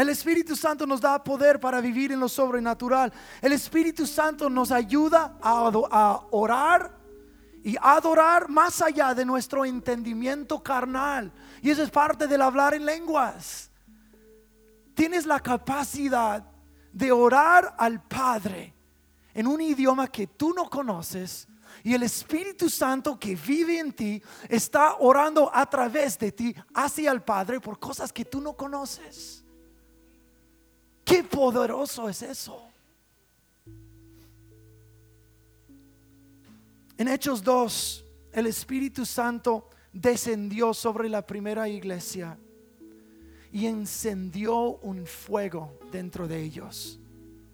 El 0.01 0.09
Espíritu 0.09 0.57
Santo 0.57 0.87
nos 0.87 1.03
da 1.03 1.23
poder 1.23 1.61
para 1.61 1.79
vivir 1.83 2.11
en 2.11 2.21
lo 2.21 2.29
sobrenatural. 2.31 3.13
El 3.43 3.53
Espíritu 3.53 4.07
Santo 4.07 4.49
nos 4.49 4.73
ayuda 4.73 5.37
a, 5.43 6.25
orar 6.31 6.97
y 7.63 7.77
adorar 7.83 8.49
más 8.49 8.81
allá 8.81 9.13
de 9.13 9.27
nuestro 9.27 9.63
entendimiento 9.63 10.63
carnal. 10.63 11.31
Y 11.61 11.69
eso 11.69 11.83
es 11.83 11.91
parte 11.91 12.27
del 12.27 12.41
hablar 12.41 12.73
en 12.73 12.87
lenguas. 12.87 13.71
Tienes 14.95 15.27
la 15.27 15.39
capacidad 15.39 16.47
de 16.95 17.13
orar 17.13 17.75
al 17.77 18.03
Padre 18.03 18.75
en 19.35 19.47
un 19.47 19.61
idioma 19.61 20.09
que 20.09 20.27
tú 20.27 20.55
no 20.55 20.71
conoces 20.71 21.47
y 21.85 21.93
el 21.93 22.05
Espíritu 22.05 22.71
Santo 22.71 23.19
que 23.19 23.37
vive 23.37 23.79
en 23.79 23.93
ti 23.93 24.23
está 24.49 24.95
orando 24.95 25.55
a 25.55 25.69
través 25.69 26.19
de 26.19 26.33
ti 26.33 26.57
hacia 26.73 27.13
el 27.13 27.21
Padre 27.21 27.61
por 27.61 27.79
cosas 27.79 28.11
que 28.15 28.25
tú 28.25 28.41
no 28.41 28.55
conoces. 28.55 29.45
Qué 31.11 31.25
poderoso 31.25 32.09
es 32.09 32.23
eso. 32.23 32.63
En 36.97 37.09
Hechos 37.09 37.43
2, 37.43 38.05
el 38.35 38.47
Espíritu 38.47 39.05
Santo 39.05 39.71
descendió 39.93 40.73
sobre 40.73 41.09
la 41.09 41.27
primera 41.27 41.69
iglesia 41.69 42.39
y 43.51 43.67
encendió 43.67 44.79
un 44.83 45.05
fuego 45.05 45.81
dentro 45.91 46.29
de 46.29 46.45
ellos. 46.45 47.01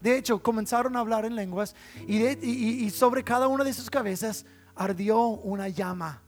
De 0.03 0.19
hecho, 0.19 0.43
comenzaron 0.43 0.95
a 0.95 1.01
hablar 1.01 1.25
en 1.25 1.35
lenguas 1.35 1.75
y, 2.07 2.91
sobre 2.91 3.25
cada 3.25 3.49
una 3.49 3.65
de 3.65 3.73
sus 3.73 3.89
cabezas 3.89 4.45
ardió 4.75 5.29
una 5.29 5.71
llama. 5.71 6.21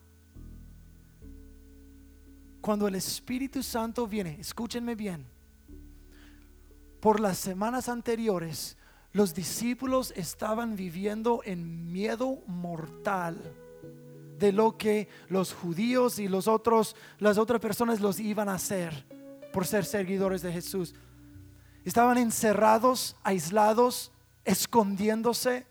Cuando 2.63 2.89
el 2.89 2.95
Espíritu 2.95 3.63
Santo 3.63 4.07
viene, 4.07 4.39
escúchenme 4.41 4.95
bien, 4.95 5.27
por 7.01 7.21
las 7.21 7.39
semanas 7.39 7.89
anteriores, 7.89 8.77
los 9.13 9.35
discípulos 9.35 10.13
estaban 10.17 10.77
viviendo 10.77 11.41
en 11.45 11.93
miedo 11.93 12.43
mortal 12.47 13.39
de 14.39 14.53
lo 14.53 14.77
que 14.77 15.09
los 15.29 15.53
judíos 15.53 16.19
y 16.19 16.29
los 16.29 16.47
otros, 16.47 16.95
las 17.19 17.39
otras 17.39 17.61
personas 17.61 18.01
los 18.01 18.21
iban 18.21 18.49
a 18.49 18.55
hacer 18.55 19.05
por 19.53 19.67
ser 19.67 19.85
seguidores 19.85 20.43
de 20.43 20.53
Jesús. 20.53 20.95
Estaban 21.85 22.19
encerrados, 22.19 23.17
aislados, 23.23 24.13
escondiéndose. 24.45 25.67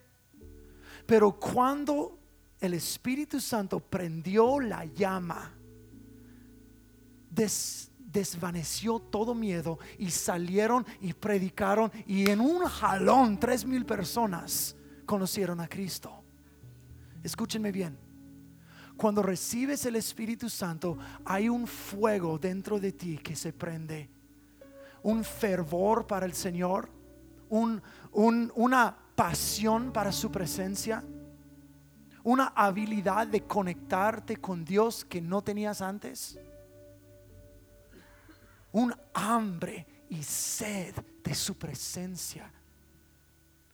Pero 1.05 1.39
cuando 1.39 2.19
el 2.59 2.73
Espíritu 2.73 3.39
Santo 3.39 3.79
prendió 3.79 4.59
la 4.59 4.85
llama, 4.85 5.53
desvaneció 8.07 8.99
todo 8.99 9.35
miedo 9.35 9.77
y 9.99 10.09
salieron 10.09 10.85
y 11.01 11.13
predicaron 11.13 11.91
y 12.07 12.29
en 12.29 12.39
un 12.39 12.63
jalón 12.63 13.39
tres 13.39 13.65
mil 13.65 13.85
personas 13.85 14.75
conocieron 15.05 15.59
a 15.59 15.67
Cristo. 15.67 16.11
Escúchenme 17.23 17.71
bien. 17.71 17.97
Cuando 18.95 19.21
recibes 19.21 19.85
el 19.85 19.95
Espíritu 19.97 20.49
Santo, 20.49 20.97
hay 21.23 21.49
un 21.49 21.67
fuego 21.67 22.39
dentro 22.39 22.79
de 22.79 22.93
ti 22.93 23.17
que 23.19 23.35
se 23.35 23.53
prende 23.53 24.09
un 25.03 25.23
fervor 25.23 26.07
para 26.07 26.25
el 26.25 26.33
Señor, 26.33 26.89
una 27.49 28.97
pasión 29.15 29.91
para 29.91 30.11
su 30.11 30.31
presencia, 30.31 31.03
una 32.23 32.47
habilidad 32.47 33.27
de 33.27 33.43
conectarte 33.43 34.37
con 34.37 34.65
Dios 34.65 35.05
que 35.05 35.21
no 35.21 35.41
tenías 35.41 35.81
antes, 35.81 36.37
un 38.77 38.93
hambre 39.13 39.87
y 40.07 40.21
sed 40.21 40.93
de 41.23 41.33
su 41.33 41.57
presencia. 41.57 42.51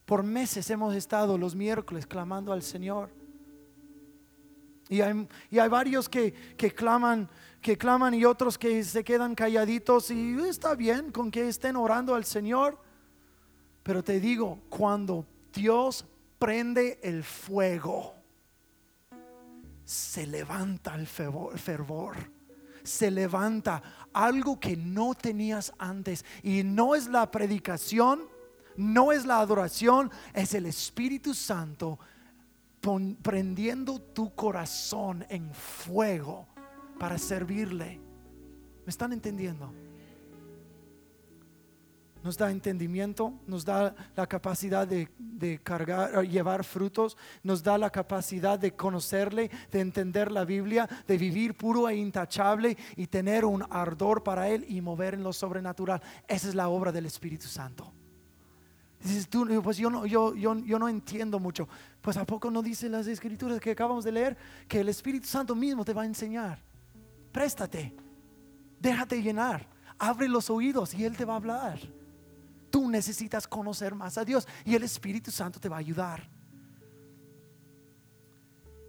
Por 0.05 0.23
meses 0.23 0.69
hemos 0.69 0.95
estado 0.95 1.37
los 1.37 1.55
miércoles 1.55 2.07
clamando 2.07 2.53
al 2.53 2.61
Señor. 2.61 3.09
Y 4.87 5.01
hay, 5.01 5.27
varios 5.69 6.07
que, 6.07 6.33
que 6.55 6.71
claman 6.71 7.29
que 7.61 7.77
claman 7.77 8.13
y 8.13 8.25
otros 8.25 8.57
que 8.57 8.83
se 8.83 9.03
quedan 9.03 9.35
calladitos 9.35 10.11
y 10.11 10.35
está 10.47 10.75
bien 10.75 11.11
con 11.11 11.31
que 11.31 11.47
estén 11.47 11.75
orando 11.75 12.15
al 12.15 12.25
Señor. 12.25 12.77
Pero 13.83 14.03
te 14.03 14.19
digo, 14.19 14.59
cuando 14.69 15.25
Dios 15.53 16.05
prende 16.39 16.99
el 17.01 17.23
fuego, 17.23 18.15
se 19.83 20.27
levanta 20.27 20.95
el 20.95 21.07
fervor, 21.07 22.17
se 22.83 23.11
levanta 23.11 23.81
algo 24.13 24.59
que 24.59 24.75
no 24.77 25.15
tenías 25.15 25.73
antes. 25.77 26.25
Y 26.41 26.63
no 26.63 26.95
es 26.95 27.07
la 27.07 27.29
predicación, 27.31 28.21
no 28.75 29.11
es 29.11 29.25
la 29.25 29.39
adoración, 29.39 30.11
es 30.33 30.53
el 30.53 30.65
Espíritu 30.65 31.33
Santo 31.33 31.99
prendiendo 33.21 34.01
tu 34.01 34.35
corazón 34.35 35.25
en 35.29 35.53
fuego 35.53 36.47
para 36.99 37.17
servirle. 37.17 37.99
¿Me 38.85 38.89
están 38.89 39.13
entendiendo? 39.13 39.71
Nos 42.23 42.37
da 42.37 42.49
entendimiento, 42.49 43.33
nos 43.45 43.65
da 43.65 43.93
la 44.15 44.25
capacidad 44.27 44.87
de, 44.87 45.09
de 45.17 45.59
cargar, 45.59 46.23
llevar 46.23 46.63
frutos, 46.63 47.17
nos 47.43 47.61
da 47.61 47.77
la 47.77 47.89
capacidad 47.89 48.57
de 48.57 48.71
conocerle, 48.71 49.51
de 49.71 49.81
entender 49.81 50.31
la 50.31 50.45
Biblia, 50.45 50.87
de 51.07 51.17
vivir 51.17 51.55
puro 51.55 51.89
e 51.89 51.95
intachable 51.95 52.77
y 52.95 53.07
tener 53.07 53.45
un 53.45 53.63
ardor 53.69 54.23
para 54.23 54.49
Él 54.49 54.65
y 54.69 54.81
mover 54.81 55.15
en 55.15 55.23
lo 55.23 55.33
sobrenatural. 55.33 56.01
Esa 56.27 56.47
es 56.47 56.55
la 56.55 56.69
obra 56.69 56.91
del 56.91 57.05
Espíritu 57.05 57.47
Santo. 57.47 57.91
Dices 59.01 59.27
tú, 59.27 59.45
pues 59.61 59.77
yo 59.77 59.89
no, 59.89 60.05
yo, 60.05 60.33
yo, 60.33 60.55
yo 60.55 60.79
no 60.79 60.87
entiendo 60.87 61.37
mucho. 61.37 61.67
Pues 62.01 62.15
a 62.15 62.25
poco 62.25 62.49
no 62.49 62.61
dicen 62.61 62.93
las 62.93 63.05
escrituras 63.07 63.59
que 63.59 63.71
acabamos 63.71 64.05
de 64.05 64.13
leer 64.13 64.37
que 64.67 64.79
el 64.79 64.87
Espíritu 64.87 65.27
Santo 65.27 65.53
mismo 65.55 65.83
te 65.83 65.93
va 65.93 66.03
a 66.03 66.05
enseñar 66.05 66.59
préstate, 67.33 67.93
déjate 68.79 69.21
llenar, 69.21 69.67
abre 69.97 70.29
los 70.29 70.49
oídos 70.49 70.93
y 70.93 71.03
Él 71.03 71.17
te 71.17 71.25
va 71.25 71.33
a 71.33 71.37
hablar. 71.37 71.79
Necesitas 72.93 73.47
conocer 73.47 73.95
más 73.95 74.19
a 74.19 74.23
Dios 74.23 74.47
y 74.63 74.75
el 74.75 74.83
Espíritu 74.83 75.31
Santo 75.31 75.59
te 75.59 75.67
va 75.67 75.77
a 75.77 75.79
ayudar. 75.79 76.29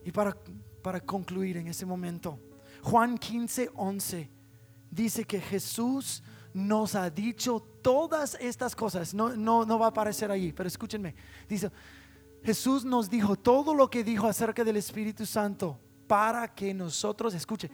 Y 0.05 0.13
para, 0.13 0.37
para 0.83 1.01
concluir 1.01 1.57
en 1.57 1.69
ese 1.69 1.87
momento, 1.87 2.39
Juan 2.83 3.17
15, 3.17 3.71
11 3.75 4.31
dice 4.91 5.25
que 5.25 5.41
Jesús 5.41 6.23
nos 6.53 6.95
ha 6.95 7.09
dicho 7.09 7.61
todas 7.81 8.37
estas 8.39 8.77
cosas. 8.77 9.15
No, 9.15 9.35
no, 9.35 9.65
no 9.65 9.79
va 9.79 9.87
a 9.87 9.89
aparecer 9.89 10.31
allí, 10.31 10.53
pero 10.53 10.69
escúchenme. 10.69 11.15
Dice, 11.49 11.71
Jesús 12.43 12.85
nos 12.85 13.09
dijo 13.09 13.37
todo 13.37 13.75
lo 13.75 13.89
que 13.89 14.05
dijo 14.05 14.29
acerca 14.29 14.63
del 14.65 14.77
Espíritu 14.77 15.25
Santo 15.25 15.81
para 16.07 16.55
que 16.55 16.75
nosotros, 16.75 17.33
escuche, 17.33 17.71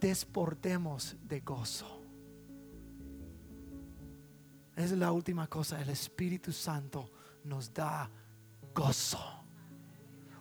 desportemos 0.00 1.14
de 1.22 1.40
gozo. 1.40 2.03
Es 4.76 4.92
la 4.92 5.12
última 5.12 5.46
cosa, 5.46 5.80
el 5.80 5.90
Espíritu 5.90 6.52
Santo 6.52 7.10
nos 7.44 7.72
da 7.72 8.10
gozo. 8.74 9.20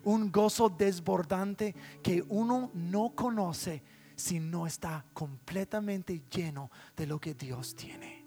un 0.05 0.31
gozo 0.31 0.67
desbordante 0.69 1.73
que 2.01 2.21
uno 2.27 2.71
no 2.73 3.13
conoce 3.15 3.81
si 4.15 4.39
no 4.39 4.67
está 4.67 5.05
completamente 5.13 6.23
lleno 6.29 6.69
de 6.95 7.07
lo 7.07 7.19
que 7.19 7.33
Dios 7.33 7.73
tiene. 7.75 8.25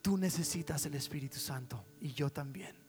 Tú 0.00 0.16
necesitas 0.16 0.84
el 0.86 0.94
Espíritu 0.94 1.38
Santo 1.38 1.84
y 2.00 2.12
yo 2.12 2.30
también. 2.30 2.81